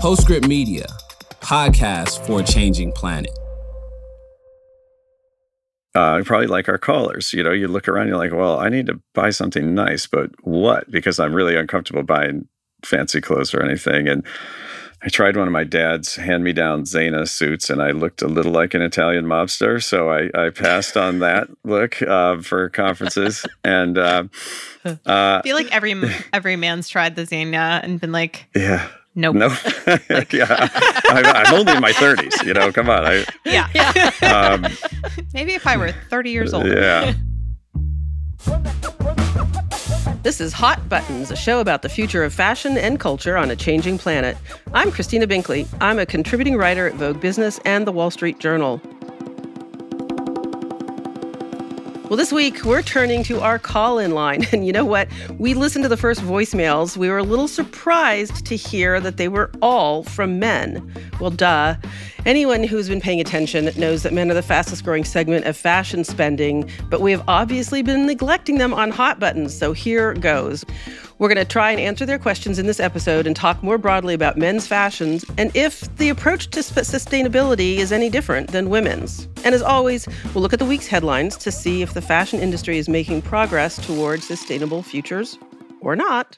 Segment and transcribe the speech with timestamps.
[0.00, 0.84] Postscript Media,
[1.40, 3.36] podcast for a changing planet.
[5.94, 7.32] Uh, probably like our callers.
[7.32, 10.30] You know, you look around, you're like, well, I need to buy something nice, but
[10.42, 10.90] what?
[10.90, 12.46] Because I'm really uncomfortable buying
[12.84, 14.06] fancy clothes or anything.
[14.06, 14.22] And
[15.02, 18.28] I tried one of my dad's hand me down Zegna suits and I looked a
[18.28, 19.82] little like an Italian mobster.
[19.82, 23.46] So I, I passed on that look uh, for conferences.
[23.64, 24.24] And uh,
[24.84, 25.94] uh, I feel like every
[26.34, 28.88] every man's tried the Zegna and been like, yeah.
[29.16, 29.34] Nope.
[29.34, 29.48] No.
[30.10, 30.68] Like, yeah.
[31.08, 32.44] I'm, I'm, only in my 30s.
[32.44, 33.04] You know, come on.
[33.06, 33.68] I, yeah.
[33.74, 34.10] yeah.
[34.22, 34.66] Um,
[35.34, 36.66] Maybe if I were 30 years old.
[36.66, 37.14] Yeah.
[40.22, 43.56] This is Hot Buttons, a show about the future of fashion and culture on a
[43.56, 44.36] changing planet.
[44.74, 45.66] I'm Christina Binkley.
[45.80, 48.82] I'm a contributing writer at Vogue Business and the Wall Street Journal.
[52.08, 54.46] Well, this week we're turning to our call in line.
[54.52, 55.08] And you know what?
[55.38, 56.96] We listened to the first voicemails.
[56.96, 60.88] We were a little surprised to hear that they were all from men.
[61.20, 61.74] Well, duh.
[62.24, 66.04] Anyone who's been paying attention knows that men are the fastest growing segment of fashion
[66.04, 69.56] spending, but we have obviously been neglecting them on hot buttons.
[69.56, 70.64] So here goes.
[71.18, 74.12] We're going to try and answer their questions in this episode and talk more broadly
[74.12, 79.26] about men's fashions and if the approach to sustainability is any different than women's.
[79.42, 82.76] And as always, we'll look at the week's headlines to see if the fashion industry
[82.76, 85.38] is making progress towards sustainable futures
[85.80, 86.36] or not.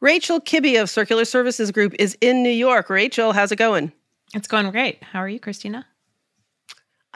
[0.00, 2.90] Rachel Kibbe of Circular Services Group is in New York.
[2.90, 3.92] Rachel, how's it going?
[4.34, 5.02] It's going great.
[5.02, 5.86] How are you, Christina?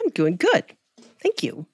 [0.01, 0.65] I'm doing good.
[1.23, 1.67] Thank you.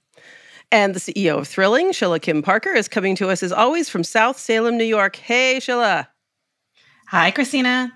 [0.74, 4.02] And the CEO of Thrilling, Shilla Kim Parker, is coming to us as always from
[4.02, 5.14] South Salem, New York.
[5.14, 6.08] Hey, Shilla.
[7.06, 7.92] Hi, Christina.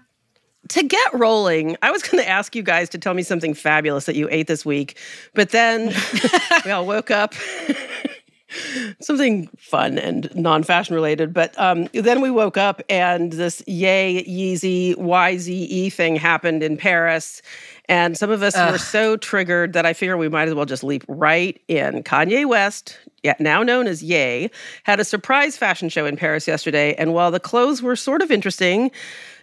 [0.69, 4.05] To get rolling, I was going to ask you guys to tell me something fabulous
[4.05, 4.97] that you ate this week,
[5.34, 5.93] but then
[6.65, 7.34] we all woke up.
[9.01, 14.95] something fun and non-fashion related but um, then we woke up and this yay yeezy
[14.97, 17.43] yze thing happened in paris
[17.89, 18.73] and some of us Ugh.
[18.73, 22.03] were so triggered that I figure we might as well just leap right in.
[22.03, 22.99] Kanye West,
[23.41, 24.51] now known as Ye,
[24.83, 26.95] had a surprise fashion show in Paris yesterday.
[26.95, 28.91] And while the clothes were sort of interesting,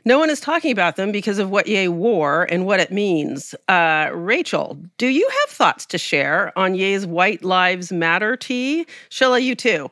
[0.06, 3.56] no one is talking about them because of what Ye wore and what it means.
[3.68, 8.86] Uh, Rachel, do you have thoughts to share on Ye's White Lives Matter tee?
[9.10, 9.90] Shilla, you too.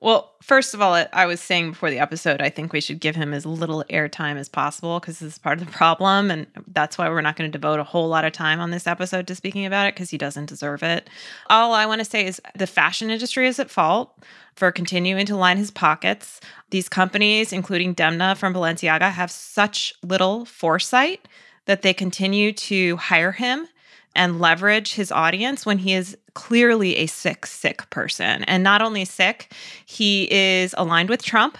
[0.00, 3.16] Well, first of all, I was saying before the episode, I think we should give
[3.16, 6.30] him as little airtime as possible because this is part of the problem.
[6.30, 8.86] And that's why we're not going to devote a whole lot of time on this
[8.86, 11.10] episode to speaking about it because he doesn't deserve it.
[11.50, 14.16] All I want to say is the fashion industry is at fault
[14.54, 16.40] for continuing to line his pockets.
[16.70, 21.26] These companies, including Demna from Balenciaga, have such little foresight
[21.64, 23.66] that they continue to hire him
[24.14, 28.44] and leverage his audience when he is clearly a sick, sick person.
[28.44, 29.52] And not only sick,
[29.84, 31.58] he is aligned with Trump.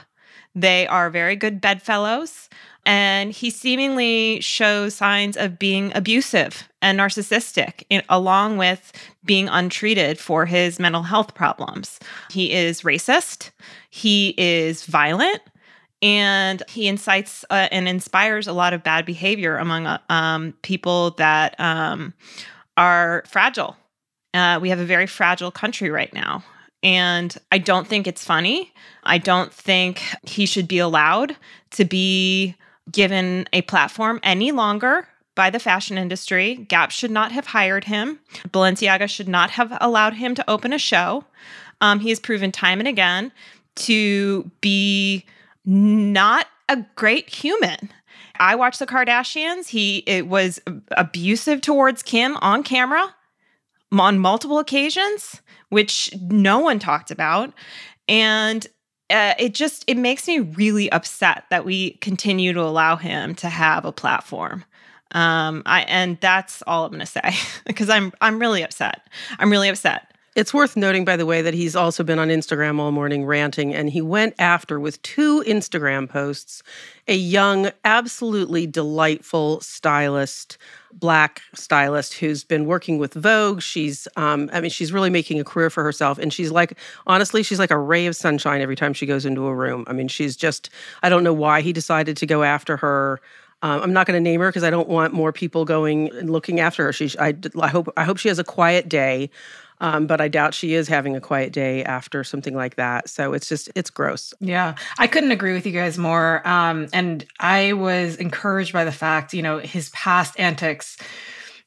[0.55, 2.49] They are very good bedfellows.
[2.87, 8.93] And he seemingly shows signs of being abusive and narcissistic, in, along with
[9.25, 11.99] being untreated for his mental health problems.
[12.31, 13.51] He is racist,
[13.91, 15.41] he is violent,
[16.03, 21.11] and he incites uh, and inspires a lot of bad behavior among uh, um, people
[21.19, 22.15] that um,
[22.77, 23.77] are fragile.
[24.35, 26.45] Uh, we have a very fragile country right now.
[26.83, 28.73] And I don't think it's funny.
[29.03, 31.37] I don't think he should be allowed
[31.73, 32.55] to be
[32.91, 36.57] given a platform any longer by the fashion industry.
[36.69, 38.21] Gap should not have hired him.
[38.49, 41.25] Balenciaga should not have allowed him to open a show.
[41.81, 43.33] Um, he has proven time and again
[43.77, 45.25] to be
[45.65, 47.91] not a great human.
[48.41, 49.69] I watched the Kardashians.
[49.69, 50.61] He it was
[50.93, 53.15] abusive towards Kim on camera
[53.93, 55.41] on multiple occasions,
[55.71, 57.53] which no one talked about.
[58.09, 58.67] And
[59.11, 63.49] uh, it just it makes me really upset that we continue to allow him to
[63.49, 64.65] have a platform.
[65.13, 67.35] Um, I and that's all I'm going to say
[67.67, 69.09] because I'm I'm really upset.
[69.39, 70.13] I'm really upset.
[70.37, 73.75] It's worth noting, by the way, that he's also been on Instagram all morning ranting,
[73.75, 76.63] and he went after with two Instagram posts
[77.09, 80.57] a young, absolutely delightful stylist,
[80.93, 83.61] black stylist who's been working with Vogue.
[83.63, 87.43] She's, um, I mean, she's really making a career for herself, and she's like, honestly,
[87.43, 89.85] she's like a ray of sunshine every time she goes into a room.
[89.87, 90.71] I mean, she's just,
[91.03, 93.21] I don't know why he decided to go after her.
[93.63, 96.31] Um, I'm not going to name her because I don't want more people going and
[96.31, 96.93] looking after her.
[96.93, 99.31] She, I, I hope, I hope she has a quiet day.
[99.81, 103.09] Um, but I doubt she is having a quiet day after something like that.
[103.09, 104.35] So it's just, it's gross.
[104.41, 104.75] Yeah.
[104.99, 106.47] I couldn't agree with you guys more.
[106.47, 110.97] Um, and I was encouraged by the fact, you know, his past antics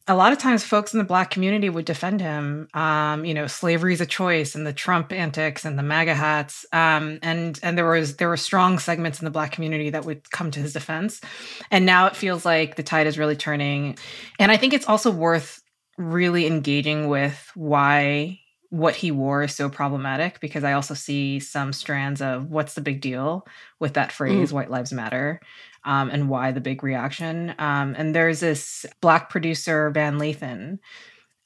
[0.08, 2.68] a lot of times folks in the black community would defend him.
[2.74, 6.66] Um, you know, slavery is a choice, and the Trump antics and the MAGA hats.
[6.74, 10.30] Um, and and there was there were strong segments in the black community that would
[10.32, 11.22] come to his defense.
[11.70, 13.98] And now it feels like the tide is really turning.
[14.40, 15.61] And I think it's also worth
[16.02, 18.40] really engaging with why
[18.70, 22.82] what he wore is so problematic because I also see some strands of what's the
[22.82, 23.46] big deal
[23.80, 24.54] with that phrase, mm.
[24.54, 25.42] White Lives Matter
[25.84, 27.54] um, and why the big reaction.
[27.60, 30.80] Um, and there's this black producer, Van Lathan,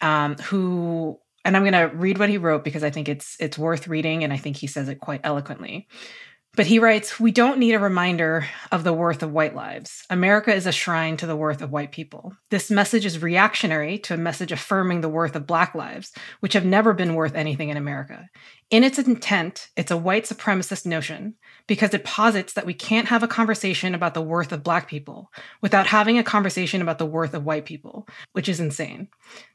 [0.01, 3.57] um, who, and I'm going to read what he wrote because I think it's it's
[3.57, 5.87] worth reading, and I think he says it quite eloquently.
[6.55, 10.05] But he writes, We don't need a reminder of the worth of white lives.
[10.09, 12.33] America is a shrine to the worth of white people.
[12.49, 16.65] This message is reactionary to a message affirming the worth of black lives, which have
[16.65, 18.29] never been worth anything in America.
[18.71, 21.35] In its intent, it's a white supremacist notion
[21.67, 25.31] because it posits that we can't have a conversation about the worth of black people
[25.61, 29.07] without having a conversation about the worth of white people, which is insane.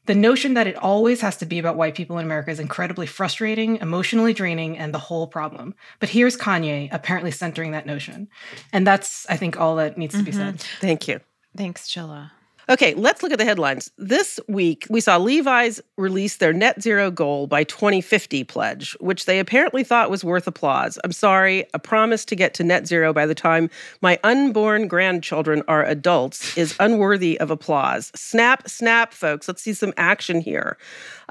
[0.05, 3.05] The notion that it always has to be about white people in America is incredibly
[3.05, 5.75] frustrating, emotionally draining, and the whole problem.
[5.99, 8.29] But here's Kanye apparently centering that notion.
[8.71, 10.57] And that's, I think, all that needs to be mm-hmm.
[10.57, 10.61] said.
[10.79, 11.19] Thank you.
[11.55, 12.31] Thanks, Shilla.
[12.71, 13.91] Okay, let's look at the headlines.
[13.97, 19.39] This week, we saw Levi's release their net zero goal by 2050 pledge, which they
[19.39, 20.97] apparently thought was worth applause.
[21.03, 23.69] I'm sorry, a promise to get to net zero by the time
[24.01, 28.09] my unborn grandchildren are adults is unworthy of applause.
[28.15, 29.49] Snap, snap, folks.
[29.49, 30.77] Let's see some action here.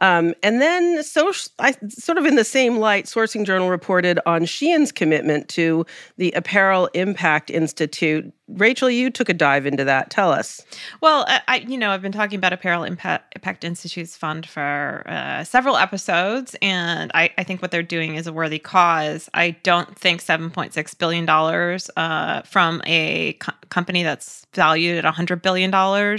[0.02, 4.44] Um, and then, so, I, sort of in the same light, Sourcing Journal reported on
[4.44, 5.86] Shein's commitment to
[6.18, 8.30] the Apparel Impact Institute.
[8.48, 10.10] Rachel, you took a dive into that.
[10.10, 10.64] Tell us.
[11.00, 15.44] Well, I, you know, I've been talking about Apparel Impact, Impact Institute's fund for uh,
[15.44, 19.28] several episodes, and I, I, think what they're doing is a worthy cause.
[19.32, 21.28] I don't think $7.6 billion
[21.96, 25.72] uh, from a co- company that's valued at $100 billion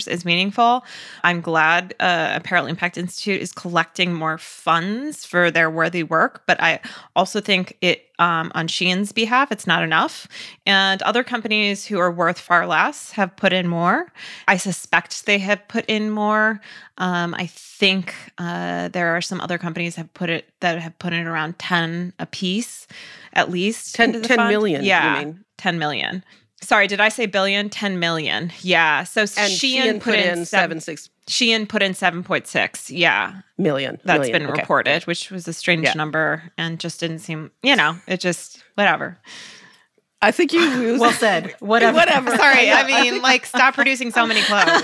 [0.08, 0.86] is meaningful.
[1.24, 6.62] I'm glad uh, Apparel Impact Institute is collecting more funds for their worthy work, but
[6.62, 6.80] I
[7.16, 10.28] also think it um, on Shein's behalf, it's not enough.
[10.68, 14.14] And other companies who are worth far less have put in more.
[14.48, 16.62] I suspect they have put in more.
[17.00, 21.14] Um, I think uh, there are some other companies have put it that have put
[21.14, 22.86] in around 10 a piece,
[23.34, 23.96] at least.
[23.96, 26.24] 10, 10 million, yeah, 10 million.
[26.62, 27.72] Sorry, did I say billion?
[27.72, 28.52] 10 million.
[28.62, 29.04] Yeah.
[29.04, 32.90] So and Shein, Shein put, put in, in seven, seven six Shein put in 7.6.
[32.90, 33.42] Yeah.
[33.58, 34.00] Million.
[34.04, 34.42] That's million.
[34.42, 34.62] been okay.
[34.62, 35.94] reported, which was a strange yeah.
[35.94, 39.18] number and just didn't seem, you know, it just, whatever.
[40.24, 41.56] I think you well said.
[41.60, 41.98] Whatever.
[41.98, 42.36] Whatever.
[42.38, 42.70] Sorry.
[42.70, 44.84] I, I mean, like, stop producing so many clothes.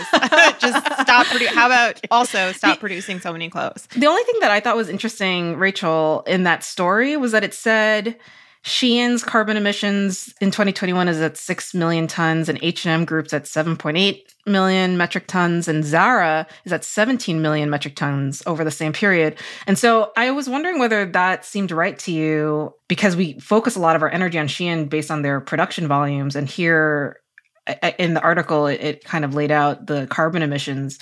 [0.59, 1.53] Just stop producing.
[1.55, 3.87] How about also stop producing so many clothes?
[3.95, 7.53] The only thing that I thought was interesting, Rachel, in that story was that it
[7.53, 8.17] said
[8.67, 14.19] Shein's carbon emissions in 2021 is at 6 million tons and H&M Group's at 7.8
[14.45, 19.37] million metric tons and Zara is at 17 million metric tons over the same period.
[19.67, 23.79] And so I was wondering whether that seemed right to you because we focus a
[23.79, 27.21] lot of our energy on Shein based on their production volumes and here
[27.67, 30.99] uh, in the article it kind of laid out the carbon emissions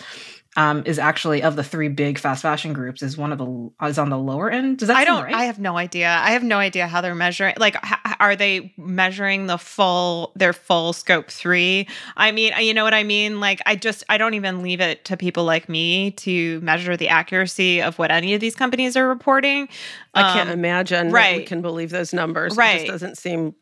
[0.57, 3.98] um, is actually of the three big fast fashion groups is one of the is
[3.98, 4.78] on the lower end.
[4.78, 5.24] Does that I don't.
[5.24, 5.34] Right?
[5.34, 6.07] I have no idea.
[6.07, 7.56] I have no idea how they're measuring.
[7.57, 11.88] Like, h- are they measuring the full their full scope three?
[12.16, 13.40] I mean, you know what I mean.
[13.40, 17.10] Like, I just I don't even leave it to people like me to measure the
[17.10, 19.68] accuracy of what any of these companies are reporting.
[20.13, 21.38] I can't um, imagine right.
[21.38, 22.56] we can believe those numbers.
[22.56, 22.75] Right.
[22.75, 23.56] It just doesn't seem.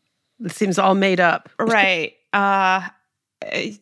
[0.44, 1.48] It seems all made up.
[1.58, 2.14] right.
[2.32, 2.88] Uh,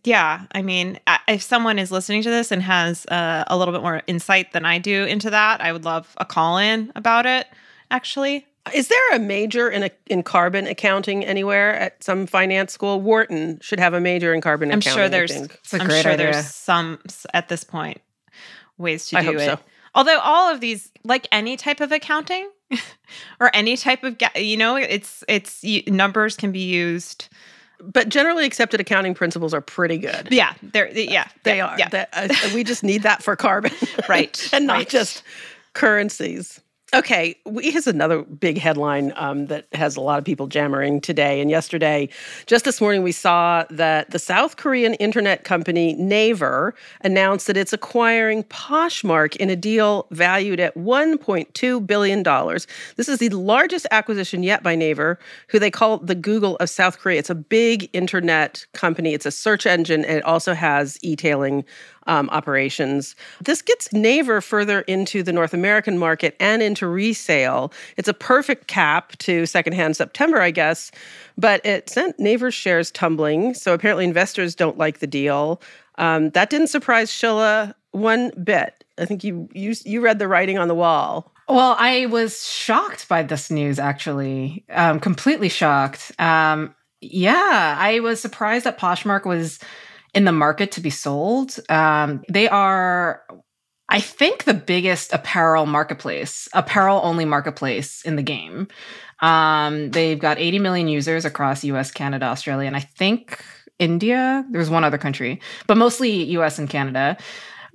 [0.05, 0.99] yeah, I mean,
[1.29, 4.65] if someone is listening to this and has uh, a little bit more insight than
[4.65, 7.47] I do into that, I would love a call in about it.
[7.91, 13.01] Actually, is there a major in a, in carbon accounting anywhere at some finance school?
[13.01, 15.01] Wharton should have a major in carbon I'm accounting.
[15.01, 15.33] Sure there's,
[15.73, 16.17] I'm sure idea.
[16.17, 17.01] there's some
[17.35, 18.01] at this point
[18.79, 19.47] ways to I do it.
[19.47, 19.59] So.
[19.95, 22.51] Although all of these, like any type of accounting
[23.41, 27.29] or any type of, you know, it's it's numbers can be used
[27.83, 30.29] but generally accepted accounting principles are pretty good.
[30.31, 31.79] Yeah, they're yeah they yeah, are.
[31.79, 32.07] Yeah.
[32.13, 33.73] uh, we just need that for carbon,
[34.09, 34.49] right?
[34.53, 34.89] and not right.
[34.89, 35.23] just
[35.75, 36.61] currencies.
[36.95, 41.41] Okay, we, here's another big headline um, that has a lot of people jammering today
[41.41, 42.07] and yesterday.
[42.45, 47.73] Just this morning, we saw that the South Korean internet company Naver announced that it's
[47.73, 52.23] acquiring Poshmark in a deal valued at $1.2 billion.
[52.97, 55.19] This is the largest acquisition yet by Naver,
[55.49, 57.19] who they call the Google of South Korea.
[57.19, 61.65] It's a big internet company, it's a search engine, and it also has e tailing
[62.07, 63.15] um, operations.
[63.41, 67.73] This gets Naver further into the North American market and into resale.
[67.97, 70.91] It's a perfect cap to secondhand September, I guess,
[71.37, 73.55] but it sent Naver's shares tumbling.
[73.55, 75.61] So apparently investors don't like the deal.
[75.99, 77.75] Um, that didn't surprise Shilla.
[77.93, 78.85] one bit.
[78.99, 81.33] I think you you you read the writing on the wall.
[81.49, 86.13] Well, I was shocked by this news, actually, um, completely shocked.
[86.19, 89.59] Um, yeah, I was surprised that Poshmark was
[90.15, 91.59] in the market to be sold.
[91.69, 93.23] Um, they are,
[93.89, 98.69] I think, the biggest apparel marketplace, apparel only marketplace in the game.
[99.21, 103.43] Um, they've got 80 million users across US, Canada, Australia, and I think
[103.79, 104.45] India.
[104.51, 107.17] There's one other country, but mostly US and Canada.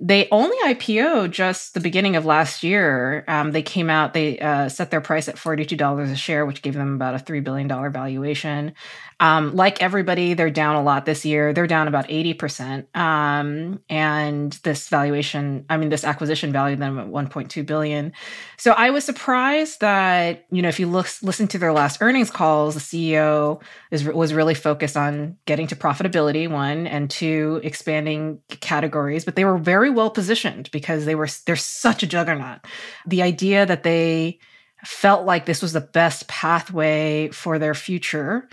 [0.00, 3.24] They only IPO just the beginning of last year.
[3.26, 6.74] Um, they came out, they uh, set their price at $42 a share, which gave
[6.74, 8.74] them about a $3 billion valuation.
[9.20, 11.52] Um, like everybody, they're down a lot this year.
[11.52, 12.94] They're down about 80%.
[12.96, 18.12] Um, and this valuation, I mean, this acquisition valued them at 1.2 billion.
[18.58, 22.30] So I was surprised that, you know, if you look, listen to their last earnings
[22.30, 23.60] calls, the CEO
[23.90, 29.24] is, was really focused on getting to profitability, one, and two, expanding categories.
[29.24, 32.60] But they were very well positioned because they were, they're such a juggernaut.
[33.06, 34.38] The idea that they,
[34.84, 38.48] felt like this was the best pathway for their future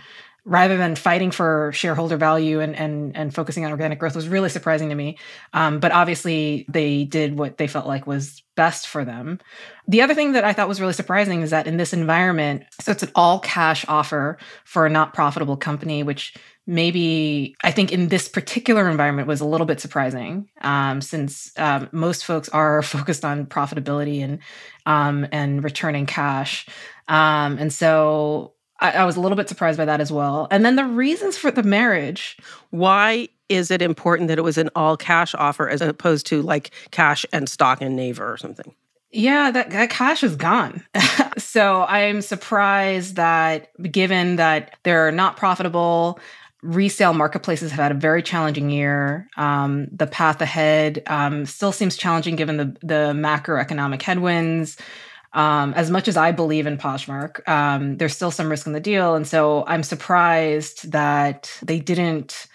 [0.46, 4.50] rather than fighting for shareholder value and and and focusing on organic growth was really
[4.50, 5.18] surprising to me.
[5.54, 9.40] Um, but obviously, they did what they felt like was best for them.
[9.88, 12.92] The other thing that I thought was really surprising is that in this environment, so
[12.92, 16.36] it's an all cash offer for a not profitable company, which
[16.68, 21.90] maybe I think in this particular environment was a little bit surprising, um, since um,
[21.92, 24.40] most folks are focused on profitability and
[24.86, 26.68] um, and returning cash.
[27.08, 28.55] Um, and so
[28.86, 30.48] I, I was a little bit surprised by that as well.
[30.52, 32.38] And then the reasons for the marriage.
[32.70, 36.72] Why is it important that it was an all cash offer as opposed to like
[36.92, 38.74] cash and stock and Naver or something?
[39.12, 40.84] Yeah, that, that cash is gone.
[41.38, 46.20] so I'm surprised that given that they're not profitable,
[46.62, 49.30] resale marketplaces have had a very challenging year.
[49.38, 54.78] Um, the path ahead um, still seems challenging given the, the macroeconomic headwinds.
[55.36, 58.80] Um, as much as I believe in Poshmark, um, there's still some risk in the
[58.80, 62.48] deal, and so I'm surprised that they didn't,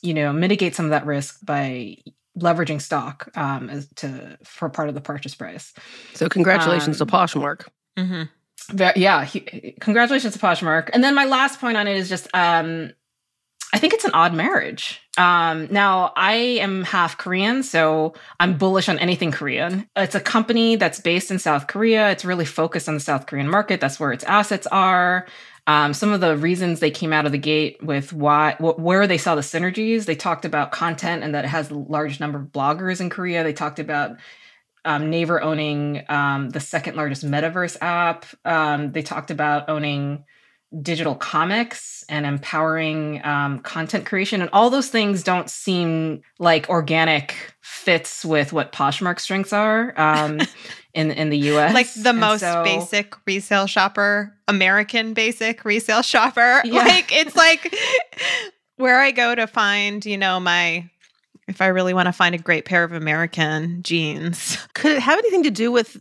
[0.00, 1.98] you know, mitigate some of that risk by
[2.38, 5.74] leveraging stock um, as to for part of the purchase price.
[6.14, 7.68] So congratulations to Um, Poshmark.
[7.98, 8.22] Mm-hmm.
[8.96, 10.88] Yeah, he, congratulations to Poshmark.
[10.94, 12.92] And then my last point on it is just um,
[13.72, 15.00] I think it's an odd marriage.
[15.16, 19.88] Um, now, I am half Korean, so I'm bullish on anything Korean.
[19.96, 22.10] It's a company that's based in South Korea.
[22.10, 23.80] It's really focused on the South Korean market.
[23.80, 25.26] That's where its assets are.
[25.66, 29.06] Um, some of the reasons they came out of the gate with why, wh- where
[29.06, 32.40] they saw the synergies, they talked about content and that it has a large number
[32.40, 33.44] of bloggers in Korea.
[33.44, 34.16] They talked about
[34.84, 38.26] um, Naver owning um, the second largest metaverse app.
[38.44, 40.24] Um, they talked about owning
[40.80, 44.40] digital comics and empowering um, content creation.
[44.40, 50.40] And all those things don't seem like organic fits with what Poshmark's strengths are um,
[50.94, 51.74] in, in the US.
[51.74, 56.62] Like the And most so- basic resale shopper, American basic resale shopper.
[56.64, 56.84] Yeah.
[56.84, 57.74] Like it's like
[58.76, 60.88] where I go to find, you know, my
[61.48, 64.56] if I really want to find a great pair of American jeans.
[64.74, 66.00] Could it have anything to do with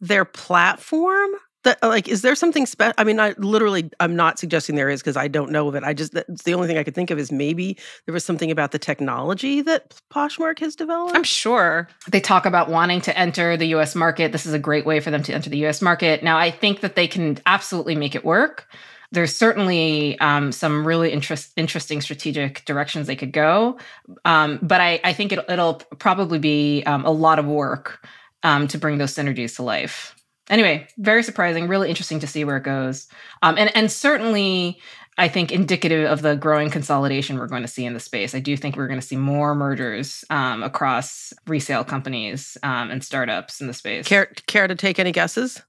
[0.00, 1.30] their platform?
[1.64, 2.94] That like, is there something special?
[2.98, 5.82] I mean, I literally, I'm not suggesting there is because I don't know of it.
[5.82, 8.50] I just that's the only thing I could think of is maybe there was something
[8.50, 11.16] about the technology that Poshmark has developed.
[11.16, 11.88] I'm sure.
[12.08, 14.30] they talk about wanting to enter the US market.
[14.30, 16.22] This is a great way for them to enter the US market.
[16.22, 18.68] Now, I think that they can absolutely make it work.
[19.10, 23.78] There's certainly um, some really interest, interesting strategic directions they could go.
[24.24, 28.06] Um, but I, I think it, it'll probably be um, a lot of work
[28.42, 30.14] um, to bring those synergies to life.
[30.50, 33.06] Anyway, very surprising, really interesting to see where it goes.
[33.42, 34.80] Um, and, and certainly,
[35.18, 38.34] I think indicative of the growing consolidation we're going to see in the space.
[38.34, 43.02] I do think we're going to see more mergers um, across resale companies um, and
[43.04, 44.06] startups in the space.
[44.06, 45.60] care care to take any guesses?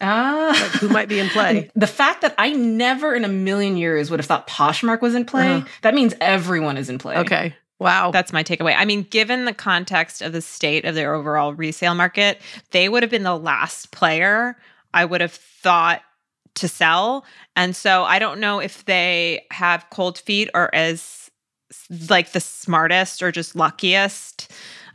[0.00, 0.50] Ah.
[0.60, 1.70] Like, who might be in play?
[1.76, 5.24] The fact that I never in a million years would have thought Poshmark was in
[5.24, 5.66] play, Uh-huh.
[5.82, 7.16] that means everyone is in play.
[7.18, 7.54] Okay.
[7.78, 8.10] Wow.
[8.10, 8.74] That's my takeaway.
[8.76, 12.40] I mean, given the context of the state of their overall resale market,
[12.72, 14.56] they would have been the last player
[14.94, 16.02] I would have thought
[16.54, 17.24] to sell.
[17.56, 21.30] And so I don't know if they have cold feet or as
[22.08, 24.50] like the smartest or just luckiest.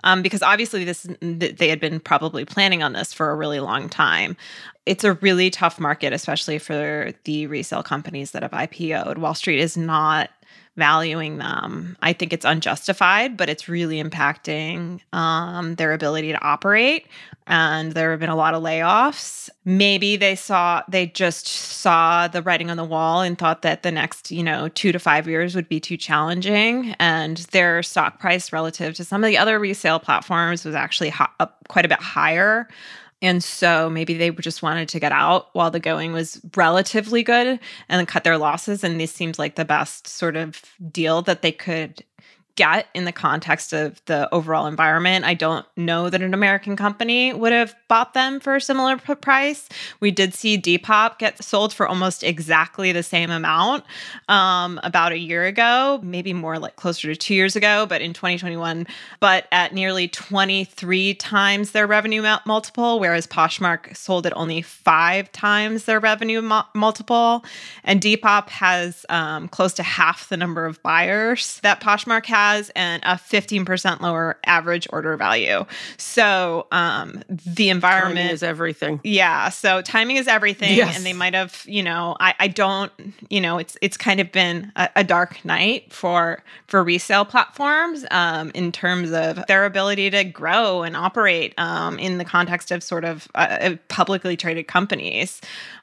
[0.05, 3.87] Um, because obviously this they had been probably planning on this for a really long
[3.87, 4.35] time.
[4.85, 9.17] It's a really tough market, especially for the resale companies that have IPO'd.
[9.19, 10.29] Wall Street is not
[10.75, 11.95] valuing them.
[12.01, 17.07] I think it's unjustified, but it's really impacting um, their ability to operate.
[17.45, 19.49] And there have been a lot of layoffs.
[19.65, 23.91] Maybe they saw, they just saw the writing on the wall and thought that the
[23.91, 26.95] next, you know, two to five years would be too challenging.
[26.99, 31.27] And their stock price relative to some of the other resale platforms was actually ho-
[31.39, 32.67] up quite a bit higher.
[33.23, 37.57] And so maybe they just wanted to get out while the going was relatively good
[37.87, 38.83] and cut their losses.
[38.83, 40.61] And this seems like the best sort of
[40.91, 42.03] deal that they could
[42.55, 45.25] get in the context of the overall environment.
[45.25, 49.15] I don't know that an American company would have bought them for a similar p-
[49.15, 49.67] price.
[50.00, 53.86] We did see Depop get sold for almost exactly the same amount
[54.29, 58.13] um, about a year ago, maybe more like closer to two years ago, but in
[58.13, 58.86] 2021,
[59.19, 65.86] but at nearly 23 times their revenue multiple, whereas Poshmark sold at only five times
[65.86, 67.43] their revenue mu- multiple.
[67.83, 72.71] And Depop has um, close to half the number of buyers that Poshmark has has
[72.75, 75.65] and a 15% lower average order value.
[75.97, 79.00] So um, the environment timing is everything.
[79.03, 79.50] Yeah.
[79.50, 80.75] So timing is everything.
[80.75, 80.95] Yes.
[80.95, 82.91] And they might have, you know, I, I don't,
[83.29, 88.05] you know, it's it's kind of been a, a dark night for for resale platforms
[88.12, 92.83] um, in terms of their ability to grow and operate um, in the context of
[92.83, 95.41] sort of uh, publicly traded companies.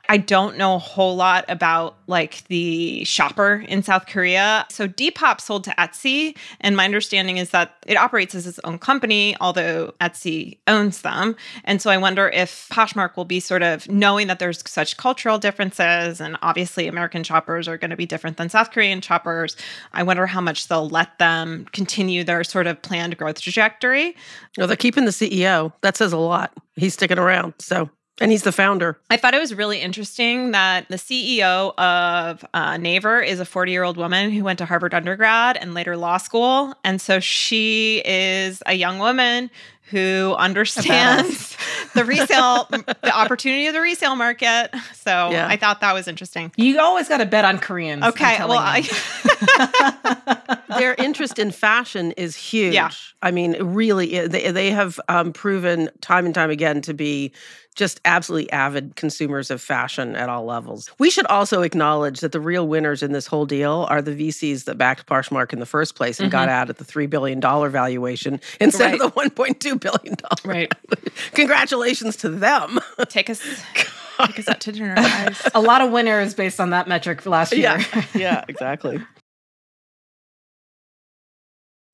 [0.09, 4.67] I don't know a whole lot about like the shopper in South Korea.
[4.69, 8.79] So Depop sold to Etsy, and my understanding is that it operates as its own
[8.79, 11.37] company, although Etsy owns them.
[11.63, 15.39] And so I wonder if Poshmark will be sort of knowing that there's such cultural
[15.39, 19.57] differences, and obviously American shoppers are going to be different than South Korean shoppers.
[19.93, 24.17] I wonder how much they'll let them continue their sort of planned growth trajectory.
[24.59, 25.73] No, they're keeping the CEO.
[25.83, 26.53] That says a lot.
[26.75, 27.55] He's sticking around.
[27.59, 27.91] So
[28.21, 28.99] and he's the founder.
[29.11, 33.73] I thought it was really interesting that the CEO of uh, Naver is a 40
[33.73, 36.75] year old woman who went to Harvard undergrad and later law school.
[36.85, 39.51] And so she is a young woman
[39.91, 41.57] who understands
[41.95, 44.71] the resale, the opportunity of the resale market.
[44.95, 45.49] So Yeah.
[45.49, 46.53] I thought that was interesting.
[46.57, 48.05] You always got to bet on Koreans.
[48.05, 48.89] Okay, well, you.
[48.93, 50.40] I,
[50.79, 52.75] Their interest in fashion is huge.
[52.75, 52.91] Yeah.
[53.23, 57.33] I mean, really, they, they have um, proven time and time again to be
[57.77, 60.91] just absolutely avid consumers of fashion at all levels.
[60.99, 64.65] We should also acknowledge that the real winners in this whole deal are the VCs
[64.65, 68.41] that backed Poshmark in the first place and got out at the $3 billion valuation
[68.61, 69.19] instead Mm-hmm.
[69.19, 69.27] Right.
[69.29, 70.17] of the $1.2 billion.
[70.45, 70.73] right.
[71.33, 72.81] Congratulations to them.
[73.09, 73.41] Take us,
[74.27, 75.41] take us out to dinner, guys.
[75.55, 77.79] a lot of winners based on that metric last year.
[77.79, 79.01] Yeah, yeah, exactly.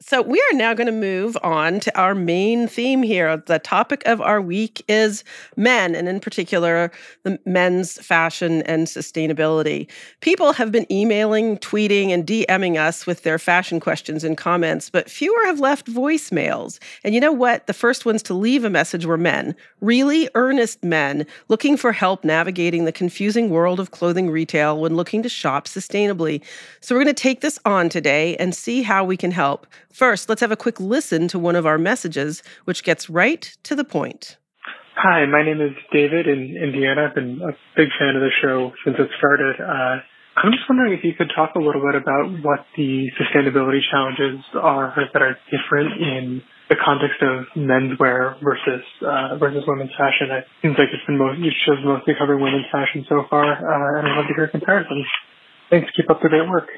[0.08, 3.38] So, we are now going to move on to our main theme here.
[3.38, 5.24] The topic of our week is
[5.56, 6.92] men, and in particular,
[7.24, 9.88] the men's fashion and sustainability.
[10.20, 15.10] People have been emailing, tweeting, and DMing us with their fashion questions and comments, but
[15.10, 16.78] fewer have left voicemails.
[17.02, 17.66] And you know what?
[17.66, 22.22] The first ones to leave a message were men, really earnest men looking for help
[22.22, 26.44] navigating the confusing world of clothing retail when looking to shop sustainably.
[26.80, 29.66] So, we're going to take this on today and see how we can help.
[29.96, 33.72] First, let's have a quick listen to one of our messages, which gets right to
[33.72, 34.36] the point.
[34.92, 37.08] Hi, my name is David in Indiana.
[37.08, 39.56] I've been a big fan of the show since it started.
[39.56, 40.04] Uh,
[40.36, 44.44] I'm just wondering if you could talk a little bit about what the sustainability challenges
[44.52, 50.28] are that are different in the context of menswear versus uh, versus women's fashion.
[50.28, 53.96] It seems like it's been most, your show's mostly covering women's fashion so far, uh,
[53.96, 55.08] and I'd love to hear comparisons.
[55.72, 55.88] Thanks.
[55.96, 56.68] Keep up the great work.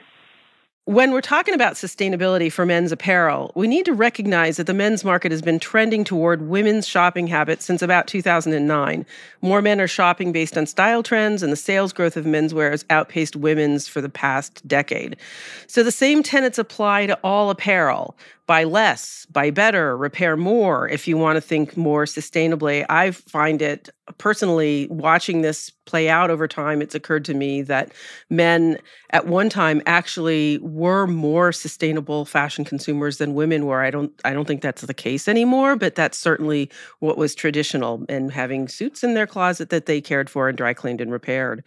[0.89, 5.05] When we're talking about sustainability for men's apparel, we need to recognize that the men's
[5.05, 9.05] market has been trending toward women's shopping habits since about 2009.
[9.43, 12.87] More men are shopping based on style trends, and the sales growth of menswear has
[12.89, 15.19] outpaced women's for the past decade.
[15.67, 18.17] So the same tenets apply to all apparel.
[18.49, 22.85] Buy less, buy better, repair more if you want to think more sustainably.
[22.89, 27.93] I find it personally watching this play out over time, it's occurred to me that
[28.31, 28.79] men
[29.11, 33.83] at one time actually were more sustainable fashion consumers than women were.
[33.83, 38.05] I don't I don't think that's the case anymore, but that's certainly what was traditional
[38.09, 41.65] and having suits in their closet that they cared for and dry cleaned and repaired.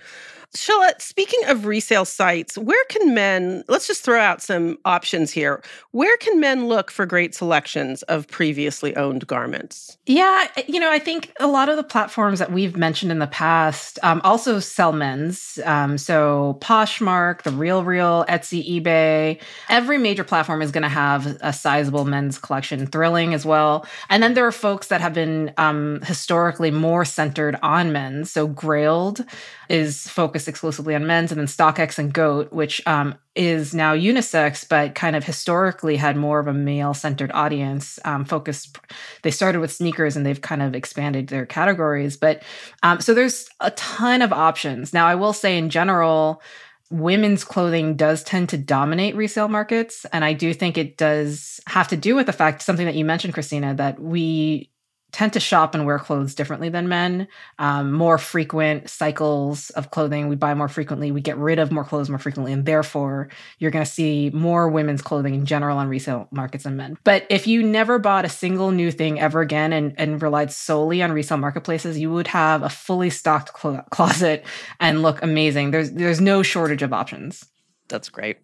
[0.55, 5.63] Shilla, speaking of resale sites, where can men, let's just throw out some options here.
[5.91, 9.97] Where can men look for great selections of previously owned garments?
[10.05, 13.27] Yeah, you know, I think a lot of the platforms that we've mentioned in the
[13.27, 15.57] past um, also sell men's.
[15.63, 21.37] Um, so Poshmark, The Real Real, Etsy, eBay, every major platform is going to have
[21.39, 22.87] a sizable men's collection.
[22.87, 23.85] Thrilling as well.
[24.09, 28.31] And then there are folks that have been um, historically more centered on men's.
[28.31, 29.25] So Grailed
[29.69, 33.93] is focused focused exclusively on men's, and then StockX and Goat, which um, is now
[33.93, 38.77] unisex, but kind of historically had more of a male centered audience um, focused.
[39.21, 42.17] They started with sneakers and they've kind of expanded their categories.
[42.17, 42.41] But
[42.81, 44.93] um, so there's a ton of options.
[44.93, 46.41] Now, I will say in general,
[46.89, 50.05] women's clothing does tend to dominate resale markets.
[50.11, 53.05] And I do think it does have to do with the fact, something that you
[53.05, 54.70] mentioned, Christina, that we
[55.11, 57.27] tend to shop and wear clothes differently than men.
[57.59, 60.27] Um, more frequent cycles of clothing.
[60.27, 61.11] We buy more frequently.
[61.11, 62.53] We get rid of more clothes more frequently.
[62.53, 66.77] And therefore, you're going to see more women's clothing in general on resale markets than
[66.77, 66.97] men.
[67.03, 71.01] But if you never bought a single new thing ever again and, and relied solely
[71.01, 74.45] on resale marketplaces, you would have a fully stocked clo- closet
[74.79, 75.71] and look amazing.
[75.71, 77.45] There's, there's no shortage of options.
[77.89, 78.37] That's great.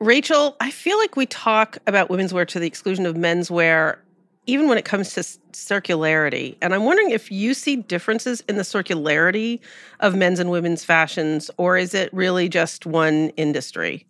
[0.00, 4.02] Rachel, I feel like we talk about women's wear to the exclusion of men's wear
[4.46, 6.56] even when it comes to circularity.
[6.60, 9.60] And I'm wondering if you see differences in the circularity
[10.00, 14.06] of men's and women's fashions, or is it really just one industry?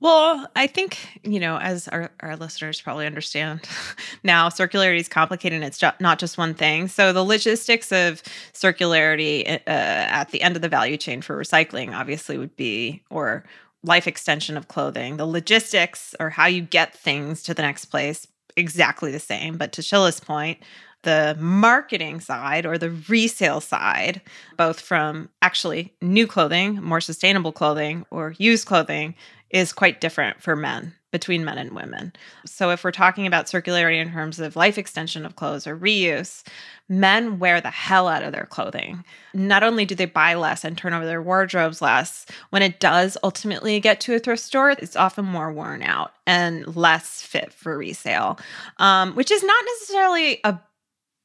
[0.00, 3.62] Well, I think, you know, as our, our listeners probably understand
[4.22, 6.88] now, circularity is complicated and it's not just one thing.
[6.88, 11.94] So, the logistics of circularity uh, at the end of the value chain for recycling
[11.94, 13.44] obviously would be, or
[13.82, 18.26] life extension of clothing, the logistics or how you get things to the next place
[18.56, 19.56] exactly the same.
[19.56, 20.58] But to Shilla's point,
[21.02, 24.22] the marketing side or the resale side,
[24.56, 29.14] both from actually new clothing, more sustainable clothing, or used clothing,
[29.50, 32.12] is quite different for men between men and women.
[32.44, 36.42] So, if we're talking about circularity in terms of life extension of clothes or reuse,
[36.88, 39.04] men wear the hell out of their clothing.
[39.32, 43.16] Not only do they buy less and turn over their wardrobes less, when it does
[43.22, 47.78] ultimately get to a thrift store, it's often more worn out and less fit for
[47.78, 48.36] resale,
[48.78, 50.58] um, which is not necessarily a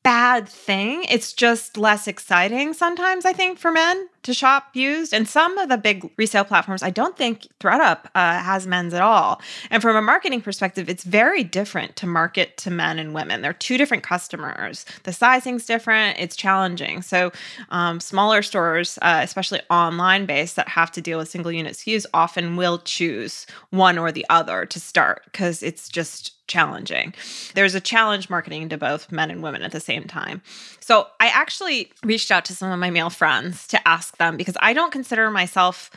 [0.04, 1.04] bad thing.
[1.10, 5.14] It's just less exciting sometimes, I think, for men to shop used.
[5.14, 9.02] And some of the big resale platforms, I don't think ThredUp uh, has men's at
[9.02, 9.42] all.
[9.70, 13.42] And from a marketing perspective, it's very different to market to men and women.
[13.42, 14.86] They're two different customers.
[15.04, 16.20] The sizing's different.
[16.20, 17.02] It's challenging.
[17.02, 17.32] So
[17.70, 22.06] um, smaller stores, uh, especially online based, that have to deal with single unit SKUs,
[22.14, 27.14] often will choose one or the other to start because it's just challenging.
[27.56, 30.42] There's a challenge marketing to both men and women at the same time.
[30.82, 34.58] So I actually reached out to some of my male friends to ask them because
[34.60, 35.92] I don't consider myself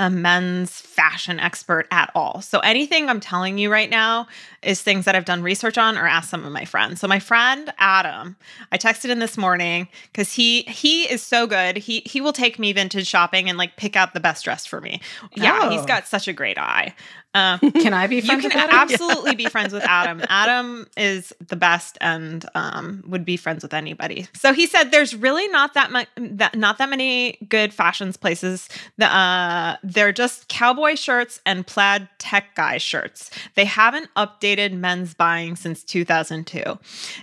[0.00, 2.40] a men's fashion expert at all.
[2.40, 4.28] So anything I'm telling you right now
[4.62, 7.00] is things that I've done research on or asked some of my friends.
[7.00, 8.34] So my friend Adam,
[8.72, 11.76] I texted him this morning because he he is so good.
[11.76, 14.80] He he will take me vintage shopping and like pick out the best dress for
[14.80, 15.02] me.
[15.34, 15.68] Yeah, oh.
[15.68, 16.94] he's got such a great eye.
[17.32, 20.22] Uh, can I be friends you can absolutely be friends with Adam.
[20.28, 24.26] Adam is the best and um, would be friends with anybody.
[24.34, 28.68] So he said there's really not that much that not that many good fashions places.
[28.98, 33.30] That, uh, they're just cowboy shirts and plaid tech guy shirts.
[33.54, 36.62] They haven't updated men's buying since 2002.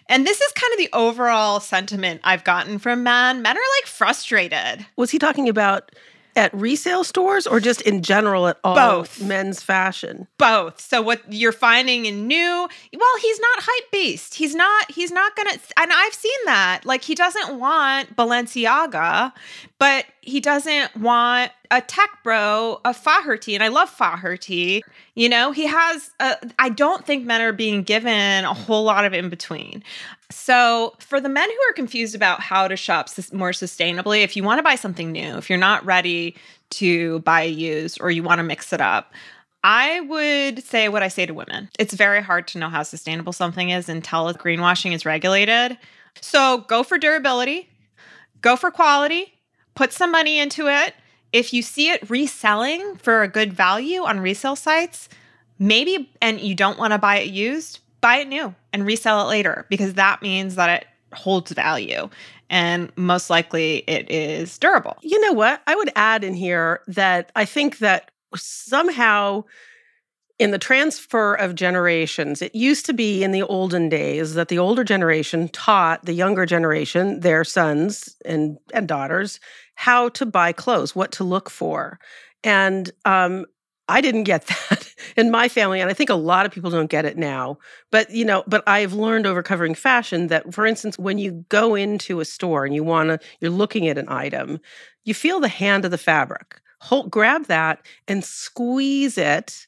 [0.08, 3.42] And this is kind of the overall sentiment I've gotten from men.
[3.42, 4.86] Men are like frustrated.
[4.96, 5.92] Was he talking about
[6.38, 11.22] at resale stores or just in general at all both men's fashion both so what
[11.34, 15.92] you're finding in new well he's not hype beast he's not he's not gonna and
[15.92, 19.34] i've seen that like he doesn't want balenciaga
[19.80, 24.82] but he doesn't want a tech bro, a Faherty, and I love Faherty.
[25.16, 26.12] You know, he has.
[26.20, 29.84] I don't think men are being given a whole lot of in between.
[30.30, 34.44] So, for the men who are confused about how to shop more sustainably, if you
[34.44, 36.36] want to buy something new, if you're not ready
[36.72, 39.14] to buy used or you want to mix it up,
[39.64, 41.70] I would say what I say to women.
[41.80, 45.78] It's very hard to know how sustainable something is until greenwashing is regulated.
[46.20, 47.70] So, go for durability,
[48.42, 49.34] go for quality,
[49.76, 50.94] put some money into it.
[51.32, 55.08] If you see it reselling for a good value on resale sites,
[55.58, 59.30] maybe, and you don't want to buy it used, buy it new and resell it
[59.30, 62.10] later because that means that it holds value
[62.50, 64.98] and most likely it is durable.
[65.02, 65.62] You know what?
[65.68, 69.44] I would add in here that I think that somehow
[70.40, 74.60] in the transfer of generations, it used to be in the olden days that the
[74.60, 79.40] older generation taught the younger generation, their sons and, and daughters,
[79.76, 82.00] how to buy clothes, what to look for.
[82.44, 83.46] And um,
[83.88, 86.90] I didn't get that in my family, and I think a lot of people don't
[86.90, 87.58] get it now.
[87.92, 91.76] But you know, but I've learned over covering fashion that, for instance, when you go
[91.76, 94.60] into a store and you want to, you're looking at an item,
[95.06, 96.60] you feel the hand of the fabric.
[96.82, 99.68] Hold, grab that and squeeze it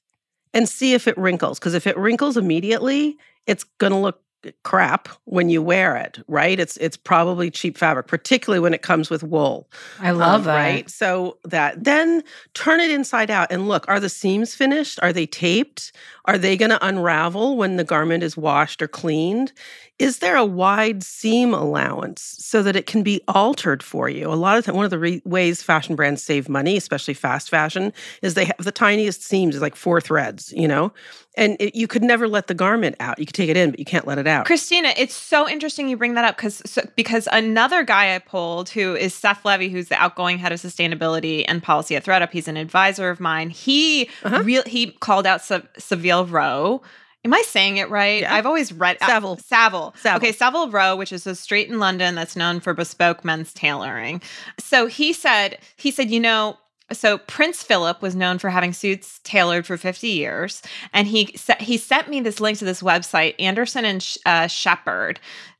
[0.53, 1.60] and see if it wrinkles.
[1.60, 4.21] Because if it wrinkles immediately, it's going to look
[4.63, 6.60] crap when you wear it, right?
[6.60, 9.69] It's it's probably cheap fabric, particularly when it comes with wool.
[9.99, 10.56] I love um, that.
[10.56, 10.89] Right?
[10.89, 12.23] So that then
[12.54, 14.99] turn it inside out and look, are the seams finished?
[15.02, 15.91] Are they taped?
[16.25, 19.52] Are they going to unravel when the garment is washed or cleaned?
[19.97, 24.32] Is there a wide seam allowance so that it can be altered for you?
[24.32, 27.49] A lot of time, one of the re- ways fashion brands save money, especially fast
[27.49, 30.93] fashion, is they have the tiniest seams, like four threads, you know,
[31.39, 33.17] and it, you could never let the garment out.
[33.17, 34.45] You could take it in, but you can't let it out.
[34.45, 38.69] Christina, it's so interesting you bring that up because so, because another guy I pulled
[38.69, 42.32] who is Seth Levy, who's the outgoing head of sustainability and policy at ThredUp.
[42.32, 43.49] He's an advisor of mine.
[43.49, 44.43] He Uh-huh.
[44.43, 46.82] real he called out Sa- Savile Row.
[47.25, 48.21] Am I saying it right?
[48.21, 48.34] Yeah.
[48.34, 49.38] I've always read uh, Savile.
[49.38, 49.93] Savile.
[50.02, 50.17] Savile.
[50.17, 54.21] Okay, Savile Row, which is a street in London that's known for bespoke men's tailoring.
[54.58, 56.58] So he said, he said, you know,
[56.91, 60.62] so Prince Philip was known for having suits tailored for 50 years,
[60.93, 65.19] and he he sent me this link to this website, Anderson and uh, Sheppard,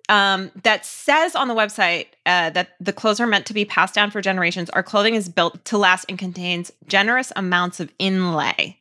[0.10, 3.96] um, that says on the website uh, that the clothes are meant to be passed
[3.96, 4.70] down for generations.
[4.72, 8.80] Our clothing is built to last and contains generous amounts of inlay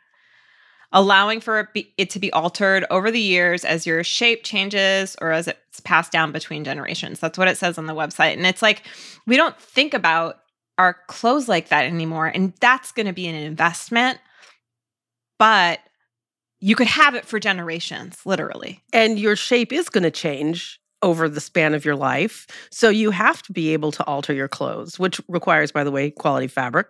[0.92, 5.16] allowing for it, be, it to be altered over the years as your shape changes
[5.20, 7.20] or as it's passed down between generations.
[7.20, 8.34] That's what it says on the website.
[8.34, 8.82] And it's like,
[9.26, 10.40] we don't think about
[10.78, 12.26] our clothes like that anymore.
[12.26, 14.18] And that's going to be an investment,
[15.38, 15.80] but
[16.60, 18.82] you could have it for generations, literally.
[18.92, 22.46] and your shape is going to change over the span of your life.
[22.72, 26.10] So you have to be able to alter your clothes, which requires, by the way,
[26.10, 26.88] quality fabric.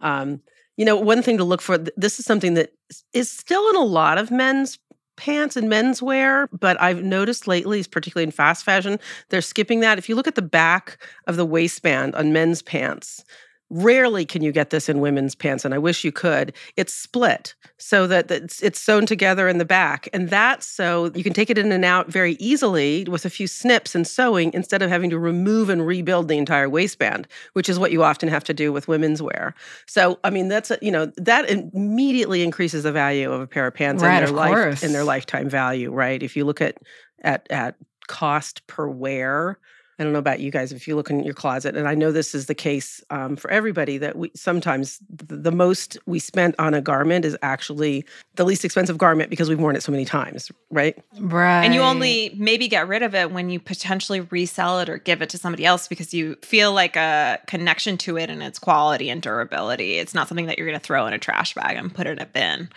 [0.00, 0.40] Um,
[0.76, 3.76] you know, one thing to look for this is something that is- is still in
[3.76, 4.78] a lot of men's
[5.16, 8.98] pants and menswear, but I've noticed lately, particularly in fast fashion,
[9.28, 9.98] they're skipping that.
[9.98, 13.24] If you look at the back of the waistband on men's pants,
[13.70, 16.52] rarely can you get this in women's pants, and I wish you could.
[16.76, 21.24] It's split so that it's, it's sewn together in the back, and that's so you
[21.24, 24.82] can take it in and out very easily with a few snips and sewing instead
[24.82, 28.44] of having to remove and rebuild the entire waistband, which is what you often have
[28.44, 29.54] to do with women's wear.
[29.86, 33.66] So, I mean, that's a, you know that immediately increases the value of a pair
[33.66, 36.22] of pants Right, and their life and their lifetime value, right?
[36.22, 36.78] If you look at
[37.22, 39.58] at at cost per wear.
[39.98, 42.10] I don't know about you guys if you look in your closet, and I know
[42.10, 46.54] this is the case um, for everybody that we sometimes the, the most we spent
[46.58, 48.04] on a garment is actually
[48.34, 50.96] the least expensive garment because we've worn it so many times, right?
[51.18, 51.64] Right.
[51.64, 55.22] And you only maybe get rid of it when you potentially resell it or give
[55.22, 59.10] it to somebody else because you feel like a connection to it and its quality
[59.10, 59.98] and durability.
[59.98, 62.18] It's not something that you're going to throw in a trash bag and put in
[62.18, 62.68] a bin.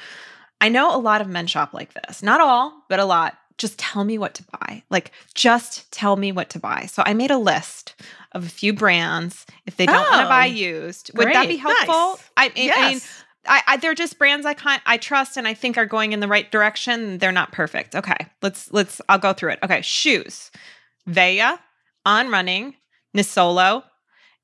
[0.59, 2.23] I know a lot of men shop like this.
[2.23, 3.37] Not all, but a lot.
[3.57, 4.83] Just tell me what to buy.
[4.89, 6.85] Like, just tell me what to buy.
[6.85, 7.95] So I made a list
[8.33, 9.45] of a few brands.
[9.65, 11.93] If they don't want to Oh, buy used, would that be helpful?
[11.93, 12.29] Nice.
[12.37, 13.23] I, I mean, yes.
[13.47, 16.19] I, I they're just brands I kind I trust and I think are going in
[16.19, 17.17] the right direction.
[17.17, 17.95] They're not perfect.
[17.95, 19.59] Okay, let's let's I'll go through it.
[19.63, 20.51] Okay, shoes,
[21.05, 21.59] Veja,
[22.05, 22.75] On Running,
[23.15, 23.83] Nisolo,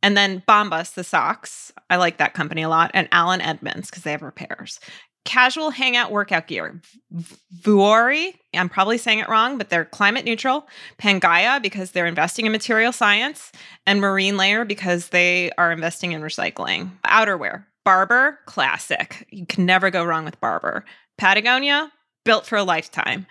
[0.02, 1.72] and then Bombas the socks.
[1.90, 4.80] I like that company a lot, and Allen Edmonds because they have repairs.
[5.26, 6.82] Casual hangout workout gear,
[7.62, 8.36] Vuori.
[8.54, 10.68] I'm probably saying it wrong, but they're climate neutral.
[10.98, 13.52] Pangaia because they're investing in material science,
[13.88, 16.92] and Marine Layer because they are investing in recycling.
[17.06, 19.26] Outerwear, Barbour, classic.
[19.32, 20.84] You can never go wrong with Barbour.
[21.18, 21.92] Patagonia,
[22.26, 23.26] built for a lifetime.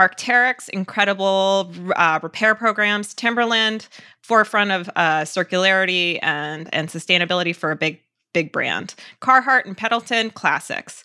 [0.00, 3.14] Arcteryx, incredible uh, repair programs.
[3.14, 3.88] Timberland,
[4.22, 8.00] forefront of uh, circularity and and sustainability for a big
[8.32, 8.94] big brand.
[9.20, 11.04] Carhartt and Pendleton, classics.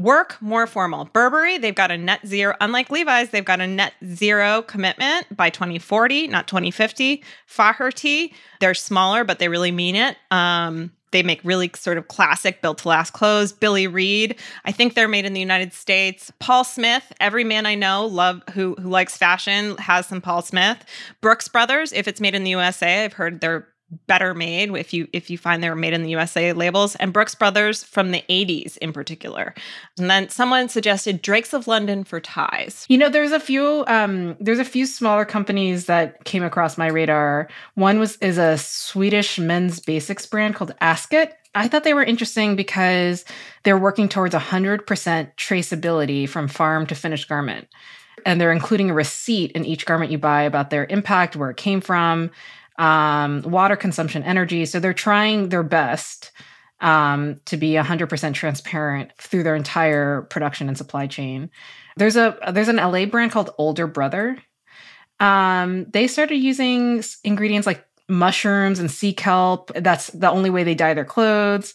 [0.00, 1.04] Work more formal.
[1.12, 2.54] Burberry, they've got a net zero.
[2.58, 7.22] Unlike Levi's, they've got a net zero commitment by 2040, not 2050.
[7.46, 10.16] Faherty, they're smaller, but they really mean it.
[10.30, 13.52] Um, they make really sort of classic built to last clothes.
[13.52, 16.32] Billy Reid, I think they're made in the United States.
[16.38, 20.82] Paul Smith, every man I know love who who likes fashion has some Paul Smith.
[21.20, 23.68] Brooks Brothers, if it's made in the USA, I've heard they're
[24.06, 27.34] better made if you if you find they're made in the USA labels and Brooks
[27.34, 29.54] Brothers from the 80s in particular.
[29.98, 32.86] And then someone suggested Drakes of London for ties.
[32.88, 36.86] You know, there's a few um there's a few smaller companies that came across my
[36.86, 37.48] radar.
[37.74, 41.32] One was is a Swedish men's basics brand called Asket.
[41.54, 43.24] I thought they were interesting because
[43.64, 44.84] they're working towards 100%
[45.36, 47.66] traceability from farm to finished garment.
[48.24, 51.56] And they're including a receipt in each garment you buy about their impact, where it
[51.56, 52.30] came from,
[52.80, 54.64] um, water consumption, energy.
[54.64, 56.32] So they're trying their best
[56.80, 61.50] um, to be 100% transparent through their entire production and supply chain.
[61.98, 64.38] There's a there's an LA brand called Older Brother.
[65.20, 69.70] Um, they started using ingredients like mushrooms and sea kelp.
[69.74, 71.74] That's the only way they dye their clothes.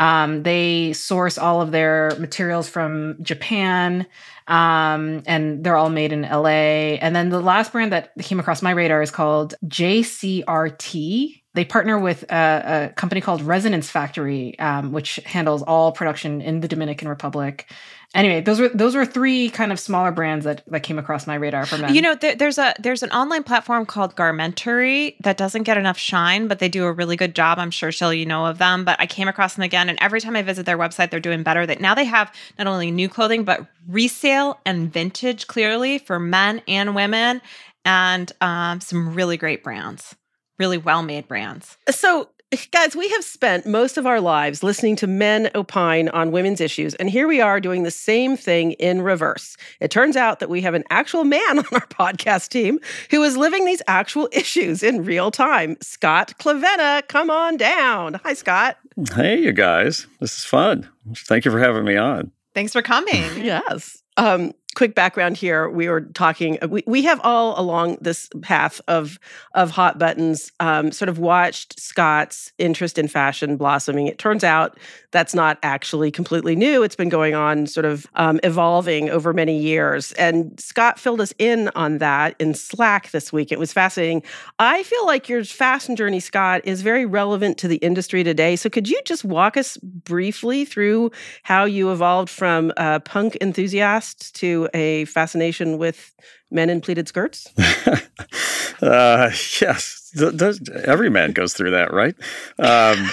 [0.00, 4.06] Um, they source all of their materials from Japan,
[4.48, 6.98] um, and they're all made in LA.
[7.00, 11.40] And then the last brand that came across my radar is called JCRT.
[11.54, 16.60] They partner with a, a company called Resonance Factory, um, which handles all production in
[16.60, 17.70] the Dominican Republic
[18.14, 21.34] anyway those were those were three kind of smaller brands that that came across my
[21.34, 21.94] radar for men.
[21.94, 25.98] You know there, there's a there's an online platform called garmentory that doesn't get enough
[25.98, 27.58] shine but they do a really good job.
[27.58, 30.20] I'm sure Shell you know of them but i came across them again and every
[30.20, 31.66] time i visit their website they're doing better.
[31.66, 36.62] That now they have not only new clothing but resale and vintage clearly for men
[36.66, 37.42] and women
[37.84, 40.14] and um, some really great brands
[40.58, 41.76] really well made brands.
[41.90, 42.28] So
[42.70, 46.94] Guys, we have spent most of our lives listening to men opine on women's issues,
[46.96, 49.56] and here we are doing the same thing in reverse.
[49.80, 52.78] It turns out that we have an actual man on our podcast team
[53.10, 55.76] who is living these actual issues in real time.
[55.80, 58.14] Scott Clavenna, come on down.
[58.24, 58.76] Hi, Scott.
[59.14, 60.06] Hey, you guys.
[60.20, 60.88] This is fun.
[61.16, 62.30] Thank you for having me on.
[62.54, 63.44] Thanks for coming.
[63.44, 64.02] yes.
[64.16, 65.68] Um, quick background here.
[65.68, 69.18] We were talking we, we have all along this path of
[69.54, 74.06] of hot buttons um, sort of watched scott's interest in fashion blossoming.
[74.06, 74.78] It turns out
[75.10, 76.82] that's not actually completely new.
[76.82, 80.12] It's been going on sort of um, evolving over many years.
[80.12, 83.52] And scott filled us in on that in slack this week.
[83.52, 84.22] It was fascinating.
[84.58, 88.56] I feel like your fashion journey scott is very relevant to the industry today.
[88.56, 91.12] So could you just walk us briefly through
[91.44, 96.14] how you evolved from a punk enthusiast to a fascination with
[96.50, 97.52] men in pleated skirts?
[98.82, 102.14] uh, yes, Does, every man goes through that, right?
[102.58, 103.10] Um,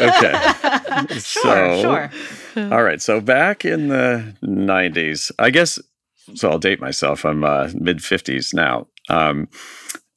[0.00, 2.10] okay, sure, so
[2.54, 2.72] sure.
[2.72, 3.00] all right.
[3.00, 5.78] So back in the '90s, I guess.
[6.34, 7.24] So I'll date myself.
[7.24, 8.88] I'm uh, mid 50s now.
[9.08, 9.48] Um,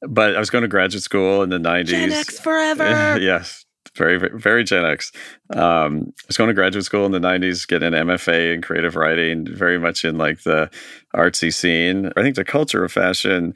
[0.02, 1.86] but I was going to graduate school in the 90s.
[1.86, 3.18] Gen X forever.
[3.20, 3.64] yes
[3.96, 5.12] very, very Gen X.
[5.54, 8.96] Um, I was going to graduate school in the 90s, getting an MFA in creative
[8.96, 10.70] writing, very much in like the
[11.14, 12.12] artsy scene.
[12.16, 13.54] I think the culture of fashion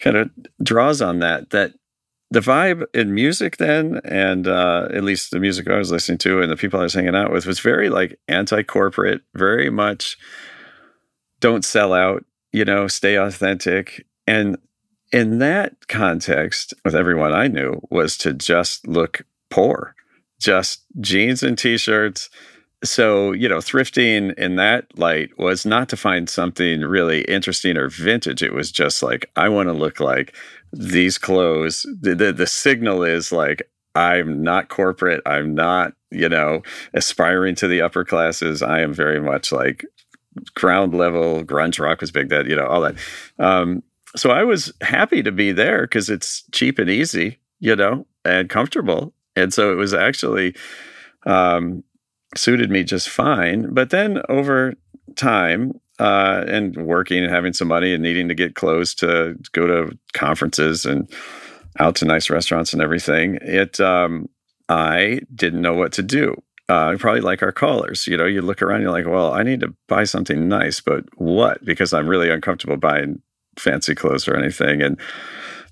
[0.00, 0.30] kind of
[0.62, 1.72] draws on that, that
[2.30, 6.42] the vibe in music then, and uh, at least the music I was listening to
[6.42, 10.18] and the people I was hanging out with was very like anti corporate, very much
[11.40, 14.06] don't sell out, you know, stay authentic.
[14.26, 14.56] And
[15.12, 19.94] in that context, with everyone I knew, was to just look poor,
[20.40, 22.28] just jeans and t shirts.
[22.82, 27.88] So, you know, thrifting in that light was not to find something really interesting or
[27.88, 28.42] vintage.
[28.42, 30.34] It was just like, I want to look like
[30.72, 31.86] these clothes.
[32.00, 35.22] The, the, the signal is like, I'm not corporate.
[35.24, 36.62] I'm not, you know,
[36.92, 38.60] aspiring to the upper classes.
[38.60, 39.84] I am very much like
[40.56, 41.44] ground level.
[41.44, 42.96] Grunge rock was big, that, you know, all that.
[43.38, 43.84] Um,
[44.16, 48.50] so I was happy to be there because it's cheap and easy, you know, and
[48.50, 49.14] comfortable.
[49.36, 50.54] And so it was actually
[51.26, 51.82] um,
[52.36, 53.72] suited me just fine.
[53.72, 54.74] But then over
[55.16, 59.66] time, uh, and working and having some money and needing to get clothes to go
[59.66, 61.08] to conferences and
[61.78, 64.28] out to nice restaurants and everything, it um,
[64.68, 66.34] I didn't know what to do.
[66.68, 69.60] Uh, probably like our callers, you know, you look around, you're like, well, I need
[69.60, 71.62] to buy something nice, but what?
[71.62, 73.20] Because I'm really uncomfortable buying
[73.58, 74.80] fancy clothes or anything.
[74.80, 74.98] And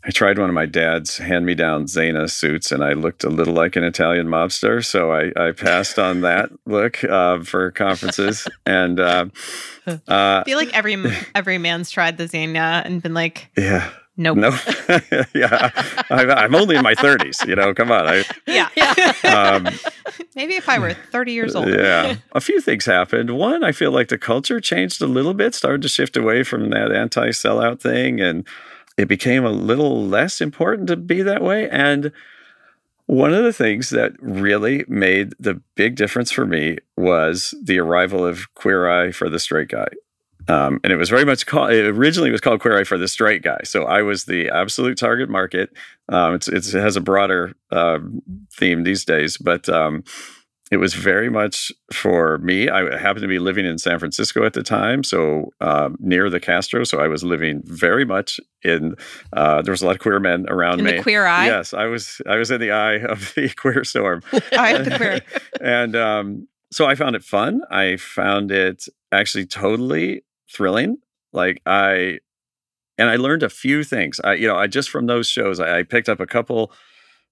[0.04, 3.28] I tried one of my dad's hand me down Zegna suits and I looked a
[3.28, 4.84] little like an Italian mobster.
[4.84, 8.48] So I, I passed on that look uh, for conferences.
[8.66, 9.26] And uh,
[9.86, 10.96] uh, I feel like every
[11.34, 13.90] every man's tried the Zegna and been like, yeah.
[14.14, 14.36] Nope.
[14.36, 14.50] No.
[15.34, 15.70] yeah.
[16.10, 18.06] I'm only in my 30s, you know, come on.
[18.06, 18.68] I, yeah.
[19.24, 19.66] Um,
[20.36, 21.68] Maybe if I were 30 years old.
[21.68, 22.16] Yeah.
[22.32, 23.30] A few things happened.
[23.30, 26.68] One, I feel like the culture changed a little bit, started to shift away from
[26.70, 28.20] that anti sellout thing.
[28.20, 28.46] And
[29.02, 31.68] it became a little less important to be that way.
[31.68, 32.12] And
[33.06, 38.24] one of the things that really made the big difference for me was the arrival
[38.24, 39.88] of Queer Eye for the Straight Guy.
[40.46, 43.08] Um, and it was very much called, it originally was called Queer Eye for the
[43.08, 43.58] Straight Guy.
[43.64, 45.70] So I was the absolute target market.
[46.08, 47.98] Um, it's, it's, it has a broader uh,
[48.56, 50.04] theme these days, but um,
[50.72, 52.70] it was very much for me.
[52.70, 56.40] I happened to be living in San Francisco at the time, so um, near the
[56.40, 56.82] Castro.
[56.84, 58.96] So I was living very much in.
[59.34, 60.92] Uh, there was a lot of queer men around in me.
[60.92, 61.44] The queer eye.
[61.44, 62.22] Yes, I was.
[62.26, 64.22] I was in the eye of the queer storm.
[64.58, 65.20] eye of the queer.
[65.60, 67.60] and um, so I found it fun.
[67.70, 70.96] I found it actually totally thrilling.
[71.34, 72.20] Like I,
[72.96, 74.22] and I learned a few things.
[74.24, 76.72] I, you know, I just from those shows, I, I picked up a couple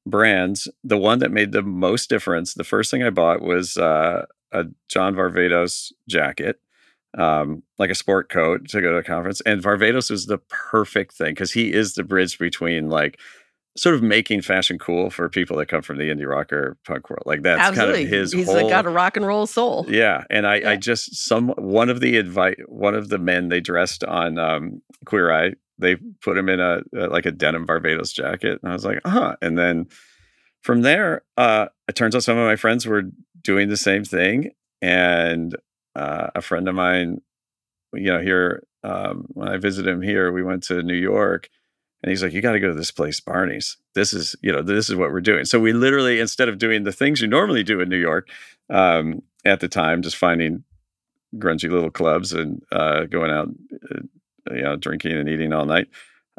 [0.06, 4.26] brands, the one that made the most difference, the first thing I bought was uh,
[4.52, 6.60] a John Varvatos jacket,
[7.18, 9.40] um, like a sport coat to go to a conference.
[9.42, 13.18] And Varvatos is the perfect thing because he is the bridge between like
[13.76, 17.22] sort of making fashion cool for people that come from the indie rocker punk world.
[17.24, 17.94] Like that's Absolutely.
[18.04, 18.68] kind of his He's whole.
[18.68, 19.86] got a rock and roll soul.
[19.88, 20.70] yeah, and I, Yeah.
[20.70, 24.82] I just some one of the invite one of the men they dressed on um,
[25.04, 25.52] Queer Eye.
[25.80, 29.00] They put him in a, a like a denim Varvatos jacket, and I was like,
[29.04, 29.36] huh.
[29.42, 29.86] And then
[30.62, 33.04] from there, uh, it turns out some of my friends were
[33.42, 34.52] doing the same thing,
[34.82, 35.56] and
[35.94, 37.20] uh, a friend of mine,
[37.94, 41.48] you know, here um, when I visited him here, we went to New York,
[42.02, 43.76] and he's like, "You got to go to this place, Barney's.
[43.94, 46.84] This is, you know, this is what we're doing." So we literally, instead of doing
[46.84, 48.28] the things you normally do in New York,
[48.68, 50.64] um, at the time, just finding
[51.36, 53.48] grungy little clubs and uh, going out,
[53.94, 54.00] uh,
[54.50, 55.88] you know, drinking and eating all night.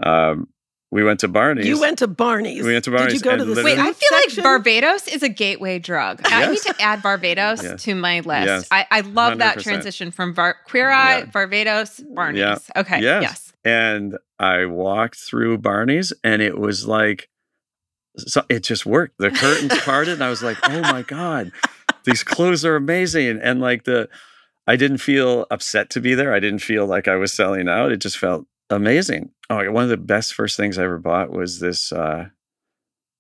[0.02, 0.48] Um,
[0.94, 1.66] we went to Barney's.
[1.68, 2.66] You went to Barney's.
[2.66, 4.44] We went to Did you Barney's go to the Wait, I feel section?
[4.44, 6.20] like Varvatos is a gateway drug.
[6.26, 7.84] I need to add Varvatos Yes.
[7.84, 8.46] to my list.
[8.48, 8.68] Yes.
[8.72, 9.64] I, I love that 100%.
[9.64, 11.26] transition from Bar- Queer Eye, Yeah.
[11.28, 12.40] Varvatos, Barney's.
[12.42, 12.58] Yeah.
[12.76, 13.02] Okay.
[13.02, 13.22] Yes.
[13.24, 13.54] Yes.
[13.64, 17.30] and I walked through Barney's, and it was like,
[18.18, 19.18] so it just worked.
[19.18, 21.52] The curtains parted, and I was like, "Oh my god,
[22.04, 24.10] these clothes are amazing!" And like the,
[24.72, 26.34] I didn't feel upset to be there.
[26.34, 27.92] I didn't feel like I was selling out.
[27.92, 29.32] It just felt amazing.
[29.50, 32.28] Oh, one of the best first things I ever bought was this uh,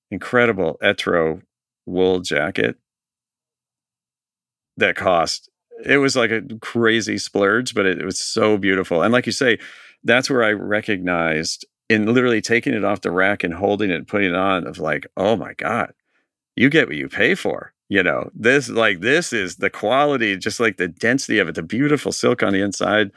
[0.10, 1.42] incredible Etro
[1.86, 2.78] wool jacket
[4.78, 5.50] that cost
[5.84, 9.02] it was like a crazy splurge, but it, it was so beautiful.
[9.02, 9.60] And like you say,
[10.06, 14.08] that's where I recognized in literally taking it off the rack and holding it and
[14.08, 15.92] putting it on of like, oh my God,
[16.56, 17.74] you get what you pay for.
[17.92, 21.62] You know, this like this is the quality, just like the density of it, the
[21.62, 23.12] beautiful silk on the inside.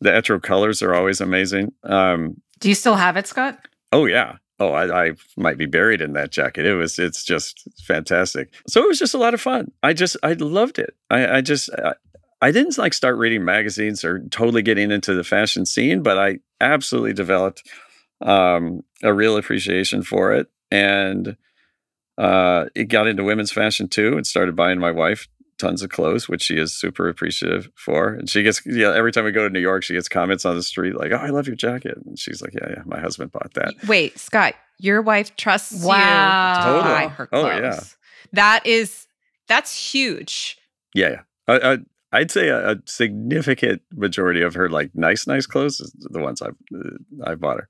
[0.00, 1.70] The etro colors are always amazing.
[1.84, 3.68] Um, Do you still have it, Scott?
[3.92, 4.38] Oh yeah.
[4.58, 6.66] Oh, I, I might be buried in that jacket.
[6.66, 8.52] It was, it's just fantastic.
[8.66, 9.70] So it was just a lot of fun.
[9.84, 10.96] I just, I loved it.
[11.08, 11.94] I, I just, I,
[12.42, 16.40] I didn't like start reading magazines or totally getting into the fashion scene, but I
[16.60, 17.62] absolutely developed
[18.22, 21.36] um, a real appreciation for it, and
[22.20, 25.26] uh, it got into women's fashion too, and started buying my wife
[25.58, 28.14] tons of clothes, which she is super appreciative for.
[28.14, 30.56] And she gets, yeah, every time we go to New York, she gets comments on
[30.56, 33.30] the street like, "Oh, I love your jacket," and she's like, "Yeah, yeah, my husband
[33.32, 35.96] bought that." Wait, Scott, your wife trusts Wow.
[36.50, 36.94] you to Totally.
[36.94, 37.60] buy her Oh, clothes.
[37.62, 37.80] yeah.
[38.32, 39.06] That is,
[39.48, 40.56] that's huge.
[40.94, 41.20] Yeah, yeah.
[41.48, 41.78] I, I,
[42.12, 46.40] I'd say a, a significant majority of her like nice, nice clothes is the ones
[46.42, 46.90] I've uh,
[47.30, 47.68] I bought her.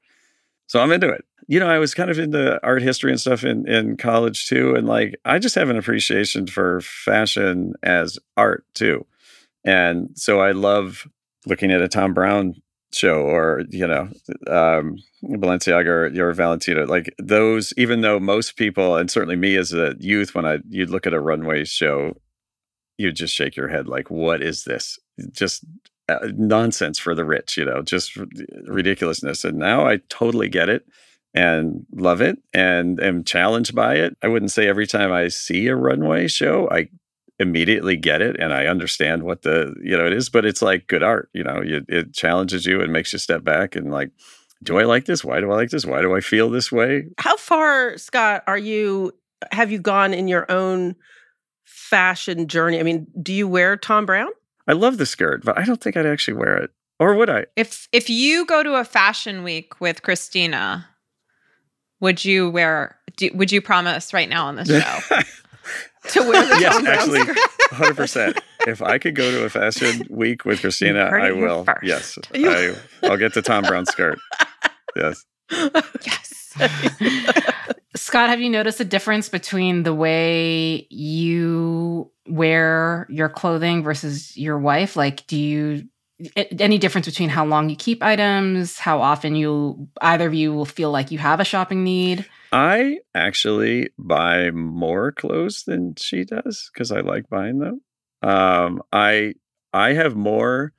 [0.70, 1.24] So I'm into it.
[1.48, 4.76] You know, I was kind of into art history and stuff in in college too,
[4.76, 9.04] and like I just have an appreciation for fashion as art too,
[9.64, 11.08] and so I love
[11.46, 12.54] looking at a Thom Browne
[12.92, 14.08] show or you know
[14.46, 19.72] um balenciaga or, or valentino like those even though most people and certainly me as
[19.72, 22.16] a youth when i you'd look at a runway show
[22.98, 24.98] you'd just shake your head like what is this
[25.30, 25.64] just
[26.11, 28.18] Uh, nonsense for the rich you know just
[28.66, 30.84] ridiculousness and now i totally get it
[31.34, 35.66] and love it and am challenged by it i wouldn't say every time i see
[35.68, 36.88] a runway show i
[37.38, 40.86] immediately get it and i understand what the you know it is but it's like
[40.88, 44.11] good art you know you, it challenges you and makes you step back and like
[44.62, 47.04] do i like this why do i like this why do i feel this way
[47.18, 49.12] How far, Scott, are you?
[49.52, 50.96] Have you gone in your own
[51.64, 52.78] fashion journey?
[52.78, 54.32] I mean, do you wear Thom Browne?
[54.68, 57.46] I love the skirt but i don't think i'd actually wear it or would i
[57.56, 60.86] If if you go to a fashion week with Christina,
[62.00, 62.96] would you wear?
[63.16, 65.16] Do, would you promise right now on the show?
[66.12, 67.20] To wear the yes, actually,
[67.70, 68.40] hundred percent.
[68.66, 71.64] If I could go to a fashion week with Christina, I will.
[71.64, 71.82] first.
[71.82, 74.18] Yes, I, I'll get the Thom Browne skirt.
[74.96, 75.24] Yes.
[75.50, 76.54] yes.
[77.97, 84.59] Scott, have you noticed a difference between the way you wear your clothing versus your
[84.59, 84.97] wife?
[84.97, 85.88] Like, do you
[86.36, 90.66] any difference between how long you keep items, how often you either of you will
[90.66, 92.26] feel like you have a shopping need?
[92.53, 97.80] I actually buy more clothes than she does because I like buying them.
[98.22, 99.34] Um, I
[99.72, 100.72] I have more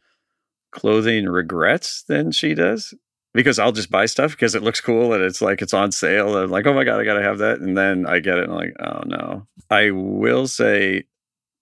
[0.72, 2.94] clothing regrets than she does
[3.34, 6.36] because I'll just buy stuff because it looks cool and it's like it's on sale
[6.36, 8.44] and I'm like, oh my god, I gotta have that, and then I get it
[8.44, 9.48] and I'm like, oh no.
[9.70, 11.04] I will say,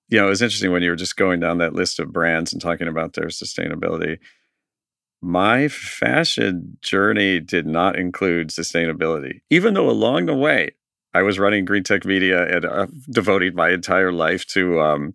[0.07, 2.51] you know, it was interesting when you were just going down that list of brands
[2.51, 4.17] and talking about their sustainability.
[5.21, 10.71] My fashion journey did not include sustainability, even though along the way
[11.13, 15.13] I was running Green Tech Media and uh, devoting my entire life to um,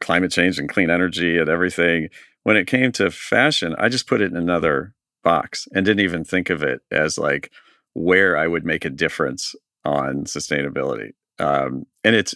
[0.00, 2.08] climate change and clean energy and everything.
[2.42, 4.94] When it came to fashion, I just put it in another
[5.24, 7.50] box and didn't even think of it as like
[7.94, 9.54] where I would make a difference
[9.84, 11.12] on sustainability.
[11.38, 12.34] Um, and it's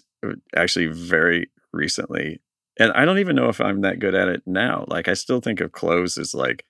[0.56, 2.40] actually very recently,
[2.80, 4.84] and I don't even know if I'm that good at it now.
[4.88, 6.64] Like I still think of clothes as like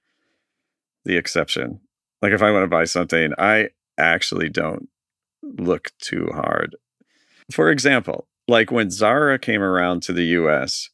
[1.04, 1.80] the exception.
[2.20, 4.88] Like if I want to buy something, I actually don't
[5.42, 6.76] look too hard.
[7.50, 10.90] For example, like when Zara came around to the US,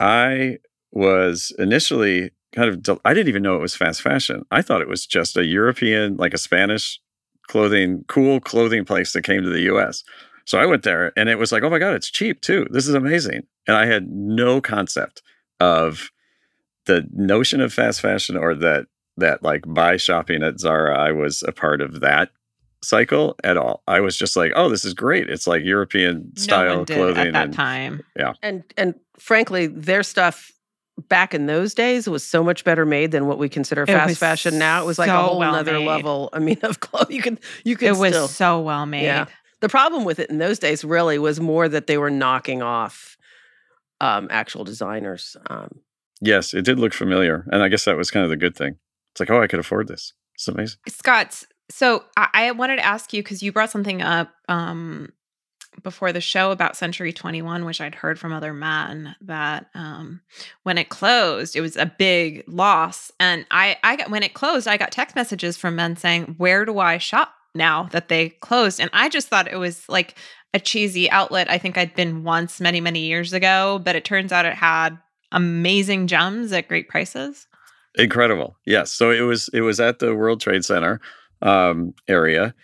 [0.00, 0.58] I
[0.90, 4.44] was initially kind of, del- I didn't even know it was fast fashion.
[4.50, 7.00] I thought it was just a European, like a Spanish
[7.48, 10.04] clothing, cool clothing place that came to the US.
[10.44, 12.66] So I went there and it was like, oh my God, it's cheap too.
[12.70, 13.42] This is amazing.
[13.66, 15.22] And I had no concept
[15.60, 16.10] of
[16.86, 18.86] the notion of fast fashion or that
[19.18, 22.30] that like by shopping at Zara, I was a part of that
[22.82, 23.82] cycle at all.
[23.86, 25.28] I was just like, oh, this is great.
[25.28, 27.26] It's like European no style one did clothing.
[27.28, 28.02] at that and time.
[28.16, 28.32] Yeah.
[28.42, 30.50] And and frankly, their stuff
[31.08, 34.18] back in those days it was so much better made than what we consider fast
[34.18, 34.82] fashion now.
[34.82, 35.86] It was like a whole well nother made.
[35.86, 36.28] level.
[36.32, 38.28] I mean, of clothes you could you could It was still.
[38.28, 39.04] so well made.
[39.04, 39.26] Yeah.
[39.60, 43.16] The problem with it in those days really was more that they were knocking off
[44.00, 45.36] um, actual designers.
[45.48, 45.80] Um,
[46.24, 47.44] Yes, it did look familiar.
[47.50, 48.76] And I guess that was kind of the good thing.
[49.10, 50.12] It's like, oh, I could afford this.
[50.36, 50.78] It's amazing.
[50.88, 55.10] Scott, so I, I wanted to ask you because you brought something up um,
[55.82, 60.20] before the show about Century 21, which I'd heard from other men that um,
[60.62, 63.10] when it closed, it was a big loss.
[63.18, 66.64] And I, I got when it closed, I got text messages from men saying, "Where
[66.64, 70.16] do I shop now that they closed?" And I just thought it was like
[70.54, 71.50] a cheesy outlet.
[71.50, 74.98] I think I'd been once many, many years ago, but it turns out it had
[75.32, 77.46] amazing gems at great prices.
[77.96, 78.56] Incredible.
[78.64, 78.92] Yes.
[78.92, 81.00] So it was it was at the World Trade Center
[81.40, 82.54] um, area.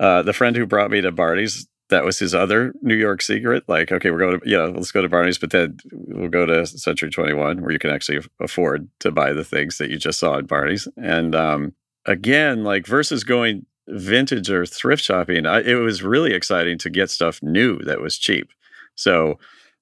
[0.00, 3.62] Uh, the friend who brought me to Barney's, that was his other New York secret.
[3.68, 6.44] Like, okay, we're going to, you know, let's go to Barney's, but then we'll go
[6.44, 10.18] to Century 21 where you can actually afford to buy the things that you just
[10.18, 10.88] saw at Barney's.
[10.96, 11.72] And um,
[12.04, 17.10] again, like versus going vintage or thrift shopping, I, it was really exciting to get
[17.10, 18.50] stuff new that was cheap.
[18.96, 19.38] So,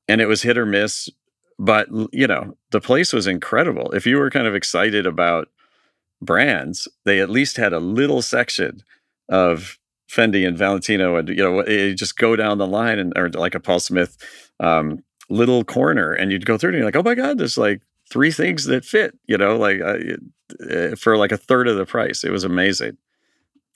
[0.06, 1.08] and it was hit or miss,
[1.58, 3.90] but you know, the place was incredible.
[3.92, 5.48] If you were kind of excited about
[6.20, 8.82] brands, they at least had a little section
[9.30, 9.78] of
[10.12, 13.54] Fendi and Valentino, and you know, you just go down the line and or like
[13.54, 14.16] a Paul Smith
[14.60, 17.82] um, little corner, and you'd go through and you're like, oh my god, there's like
[18.10, 22.24] three things that fit, you know, like uh, for like a third of the price.
[22.24, 22.98] It was amazing.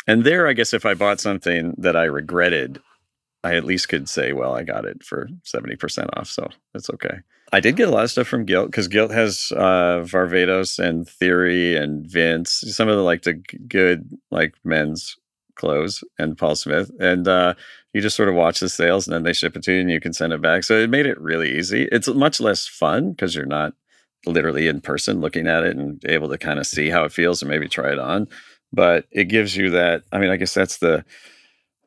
[0.06, 2.80] And there, I guess if I bought something that I regretted,
[3.42, 6.28] I at least could say, well, I got it for 70% off.
[6.28, 7.18] So that's okay.
[7.52, 11.08] I did get a lot of stuff from Gilt because Gilt has uh, Varvatos and
[11.08, 13.34] Theory and Vince, some of the like the
[13.68, 15.16] good like men's
[15.56, 16.90] clothes and Paul Smith.
[17.00, 17.54] And uh,
[17.92, 19.90] you just sort of watch the sales and then they ship it to you and
[19.90, 20.64] you can send it back.
[20.64, 21.88] So it made it really easy.
[21.90, 23.74] It's much less fun because you're not
[24.26, 27.42] literally in person looking at it and able to kind of see how it feels
[27.42, 28.28] and maybe try it on.
[28.72, 30.02] But it gives you that.
[30.12, 31.04] I mean, I guess that's the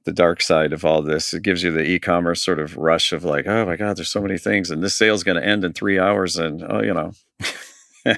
[0.06, 1.34] the dark side of all this.
[1.34, 4.22] It gives you the e-commerce sort of rush of like, oh my god, there's so
[4.22, 7.12] many things, and this sale's going to end in three hours, and oh, you know.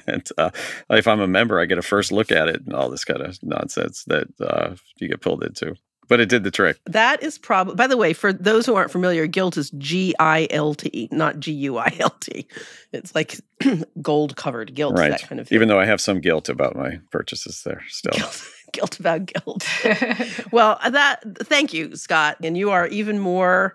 [0.06, 0.50] and uh,
[0.90, 3.20] if I'm a member, I get a first look at it and all this kind
[3.22, 5.74] of nonsense that uh, you get pulled into.
[6.08, 6.78] But it did the trick.
[6.86, 10.46] that is probably, by the way, for those who aren't familiar, guilt is G I
[10.50, 12.46] L T, not G U I L T.
[12.92, 13.40] It's like
[14.02, 15.10] gold covered guilt, right.
[15.10, 15.56] that kind of thing.
[15.56, 18.12] Even though I have some guilt about my purchases there still.
[18.12, 19.66] guilt, guilt about guilt.
[20.52, 22.36] Well, uh, that thank you, Scott.
[22.42, 23.74] And you are even more.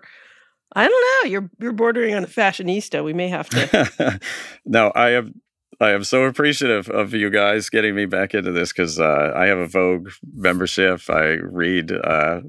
[0.76, 1.30] I don't know.
[1.30, 3.02] You're you're bordering on a fashionista.
[3.02, 4.20] We may have to.
[4.64, 5.40] no, I am.
[5.80, 9.46] I am so appreciative of you guys getting me back into this because uh, I
[9.46, 11.02] have a Vogue membership.
[11.08, 12.40] I read uh,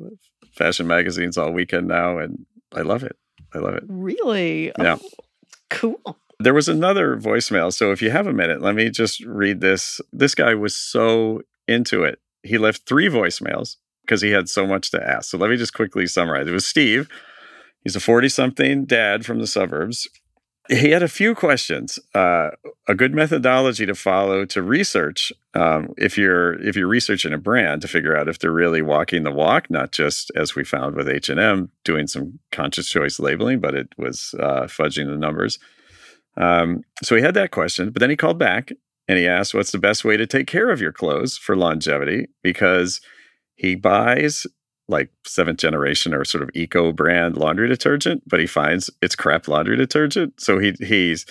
[0.53, 3.15] fashion magazines all weekend now, and I love it.
[3.53, 3.83] I love it.
[3.87, 4.71] really?
[4.79, 4.97] Yeah.
[5.01, 5.09] Oh,
[5.69, 6.17] cool.
[6.39, 7.73] There was another voicemail.
[7.73, 9.99] So if you have a minute, let me just read this.
[10.13, 12.19] This guy was so into it.
[12.43, 15.29] He left three voicemails because he had so much to ask.
[15.29, 16.47] So let me just quickly summarize.
[16.47, 17.09] It was Steve.
[17.83, 20.07] He's a 40 something dad from the suburbs.
[20.69, 21.97] He had a few questions.
[22.13, 22.51] Uh,
[22.87, 27.81] a good methodology to follow to research um, if you're if you're researching a brand
[27.81, 31.09] to figure out if they're really walking the walk, not just as we found with
[31.09, 35.57] H and M doing some conscious choice labeling, but it was uh, fudging the numbers.
[36.37, 38.71] Um, so he had that question, but then he called back
[39.07, 42.27] and he asked, "What's the best way to take care of your clothes for longevity?"
[42.43, 43.01] Because
[43.55, 44.45] he buys
[44.89, 49.47] like seventh generation or sort of eco brand laundry detergent, but he finds it's crap
[49.47, 50.39] laundry detergent.
[50.41, 51.25] So he he's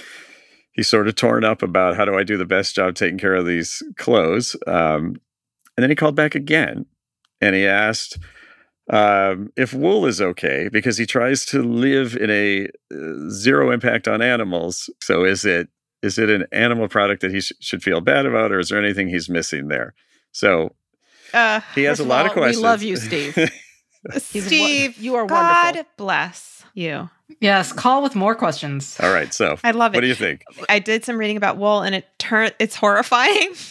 [0.72, 3.34] he's sort of torn up about how do I do the best job taking care
[3.34, 4.56] of these clothes.
[4.66, 5.16] Um,
[5.76, 6.86] and then he called back again
[7.40, 8.18] and he asked
[8.90, 14.08] um, if wool is okay because he tries to live in a uh, zero impact
[14.08, 14.88] on animals.
[15.02, 15.68] So is it
[16.02, 18.82] is it an animal product that he sh- should feel bad about, or is there
[18.82, 19.94] anything he's missing there?
[20.32, 20.74] So
[21.34, 22.62] Uh, he has a lot of all, we questions.
[22.62, 23.36] love you, Steve.
[24.16, 25.36] Steve, you are wonderful.
[25.36, 25.90] God wonderful.
[25.96, 27.10] bless you.
[27.40, 28.96] yes, call with more questions.
[29.00, 29.98] All right, so I love it.
[29.98, 30.44] what do you think?
[30.68, 33.52] I did some reading about wool and it turned it's horrifying.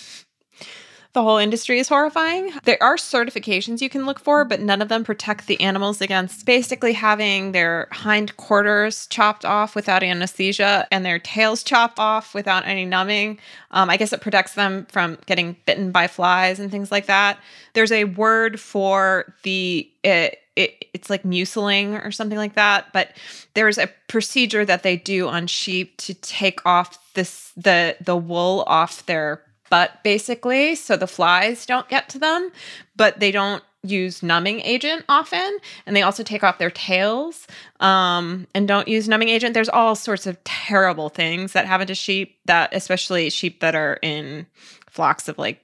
[1.14, 2.51] the whole industry is horrifying.
[2.64, 6.45] There are certifications you can look for, but none of them protect the animals against
[6.45, 12.66] basically having their hind quarters chopped off without anesthesia and their tails chopped off without
[12.68, 13.39] any numbing.
[13.72, 17.39] Um, I guess it protects them from getting bitten by flies and things like that.
[17.74, 22.91] There's a word for the it, it, it's like museling or something like that.
[22.91, 23.12] But
[23.53, 28.64] there's a procedure that they do on sheep to take off this the the wool
[28.68, 32.51] off their butt basically so the flies don't get to them
[32.95, 37.47] but they don't use numbing agent often and they also take off their tails
[37.80, 39.53] um, and don't use numbing agent.
[39.53, 43.99] There's all sorts of terrible things that happen to sheep that especially sheep that are
[44.01, 44.47] in
[44.89, 45.63] flocks of like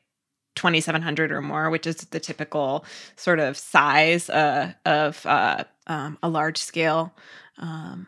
[0.55, 2.85] 2700 or more which is the typical
[3.15, 7.13] sort of size uh, of uh, um, a large scale
[7.57, 8.05] um,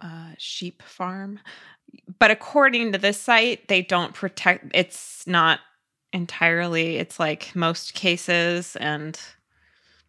[0.00, 1.38] uh, sheep farm
[2.18, 4.70] but according to this site, they don't protect.
[4.74, 5.60] It's not
[6.12, 6.96] entirely.
[6.96, 9.18] It's like most cases and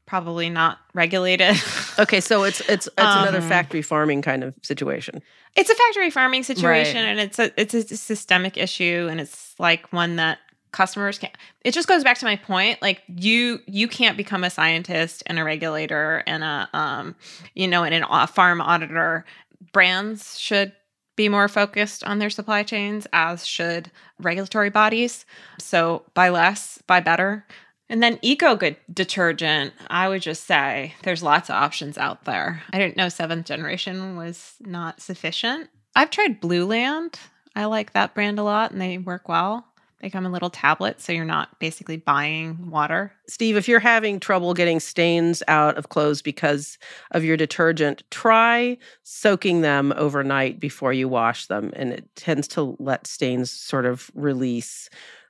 [0.05, 1.55] probably not regulated.
[1.99, 5.21] okay, so it's it's it's um, another factory farming kind of situation.
[5.55, 7.09] It's a factory farming situation, right.
[7.09, 10.39] and it's a it's a systemic issue, and it's like one that
[10.71, 11.35] customers can't.
[11.63, 12.81] It just goes back to my point.
[12.81, 17.15] Like you you can't become a scientist and a regulator and a um
[17.53, 19.25] you know and an, a farm auditor.
[19.71, 20.73] Brands should
[21.15, 25.25] be more focused on their supply chains, as should regulatory bodies.
[25.59, 27.45] So buy less, buy better.
[27.89, 32.63] And then eco good detergent, I would just say there's lots of options out there.
[32.71, 35.69] I didn't know seventh generation was not sufficient.
[35.95, 37.19] I've tried Blue Land.
[37.55, 39.67] I like that brand a lot and they work well.
[40.03, 43.13] They come in little tablets, so you're not basically buying water.
[43.29, 46.77] Steve, if you're having trouble getting stains out of clothes because
[47.11, 51.71] of your detergent, try soaking them overnight before you wash them.
[51.77, 54.89] And it tends to let stains sort of release.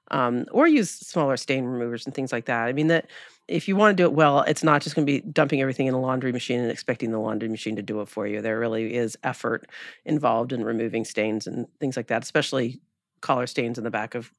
[0.09, 2.63] Um, or use smaller stain removers and things like that.
[2.67, 3.11] I mean, that
[3.47, 5.85] if you want to do it well, it's not just going to be dumping everything
[5.85, 8.41] in a laundry machine and expecting the laundry machine to do it for you.
[8.41, 9.69] There really is effort
[10.03, 12.81] involved in removing stains and things like that, especially
[13.23, 14.31] collar stains in the back of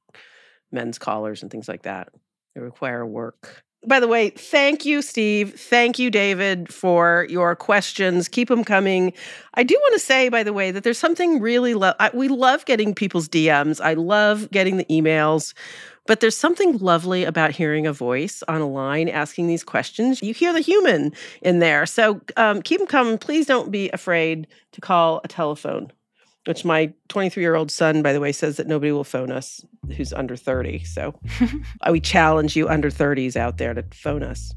[0.71, 2.11] men's collars and things like that.
[2.55, 3.65] They require work.
[3.87, 5.59] By the way, thank you, Steve.
[5.61, 8.29] Thank you, David, for your questions.
[8.29, 9.13] Keep them coming.
[9.55, 12.29] I do want to say, by the way, that there's something really lo- I, we
[12.29, 13.85] love getting people's DMs.
[13.85, 15.53] I love getting the emails,
[16.07, 20.23] but there's something lovely about hearing a voice on a line asking these questions.
[20.23, 21.13] You hear the human
[21.43, 23.19] in there, so um, keep them coming.
[23.19, 25.93] Please don't be afraid to call a telephone
[26.47, 29.65] which my 23 year old son, by the way, says that nobody will phone us
[29.97, 30.85] who's under 30.
[30.85, 31.19] So
[31.91, 34.55] we challenge you under 30s out there to phone us.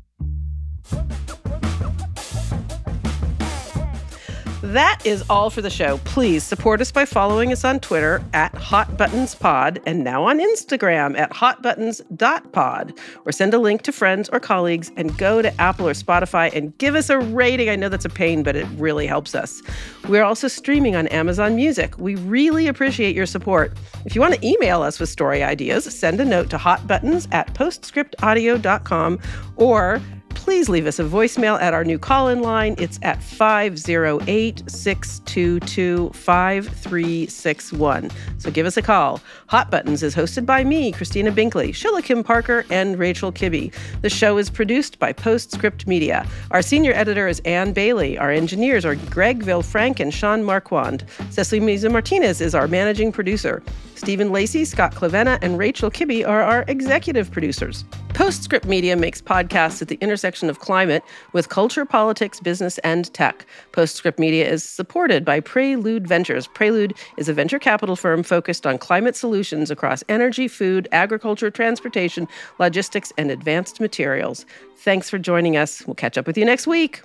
[4.63, 5.99] That is all for the show.
[5.99, 11.29] Please support us by following us on Twitter at HotButtonsPod and now on Instagram at
[11.29, 12.97] HotButtons.pod.
[13.25, 16.75] Or send a link to friends or colleagues and go to Apple or Spotify and
[16.79, 17.69] give us a rating.
[17.69, 19.61] I know that's a pain, but it really helps us.
[20.09, 21.95] We're also streaming on Amazon Music.
[21.99, 23.77] We really appreciate your support.
[24.05, 27.53] If you want to email us with story ideas, send a note to hotbuttons at
[27.53, 29.19] postscriptaudio.com
[29.57, 30.01] or
[30.47, 32.73] please leave us a voicemail at our new call in line.
[32.77, 38.09] It's at 508 622 5361.
[38.37, 39.19] So give us a call.
[39.47, 43.73] Hot Buttons is hosted by me, Christina Binkley, Shilla Kim Parker, and Rachel Kibbe.
[44.03, 46.25] The show is produced by Postscript Media.
[46.51, 48.17] Our senior editor is Ann Bailey.
[48.17, 51.03] Our engineers are Greg Villefranc and Sean Marquand.
[51.29, 53.61] Cecily Meza Martinez is our managing producer.
[53.95, 57.83] Stephen Lacey, Scott Clavenna, and Rachel Kibbe are our executive producers.
[58.13, 63.45] Postscript Media makes podcasts at the intersection of climate with culture, politics, business, and tech.
[63.71, 66.47] Postscript Media is supported by Prelude Ventures.
[66.47, 72.27] Prelude is a venture capital firm focused on climate solutions across energy, food, agriculture, transportation,
[72.59, 74.45] logistics, and advanced materials.
[74.77, 75.85] Thanks for joining us.
[75.87, 77.01] We'll catch up with you next week.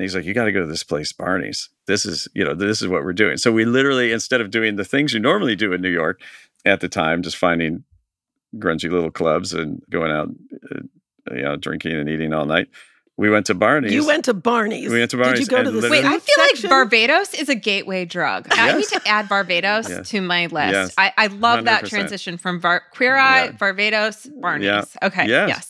[0.00, 1.68] And he's like, You got to go to this place, Barney's.
[1.86, 3.36] This is, you know, this is what we're doing.
[3.36, 6.22] So we literally, instead of doing the things you normally do in New York
[6.64, 7.84] at the time, just finding
[8.56, 10.28] grungy little clubs and going out,
[10.74, 12.68] uh, you know, drinking and eating all night,
[13.16, 13.92] we went to Barney's.
[13.92, 14.90] You went to Barney's.
[14.90, 15.40] We went to Barney's.
[15.40, 16.70] Did you go to the Wait, I feel section?
[16.70, 18.46] like Varvatos is a gateway drug.
[18.50, 18.58] Yes.
[18.58, 20.08] I need to add Varvatos yes.
[20.08, 20.72] to my list.
[20.72, 20.94] Yes.
[20.96, 21.64] I, I love 100%.
[21.64, 23.52] that transition from Bar- Queer Eye, yeah.
[23.52, 24.66] Varvatos, Barney's.
[24.66, 24.84] Yeah.
[25.02, 25.28] Okay.
[25.28, 25.48] Yes.
[25.48, 25.69] yes.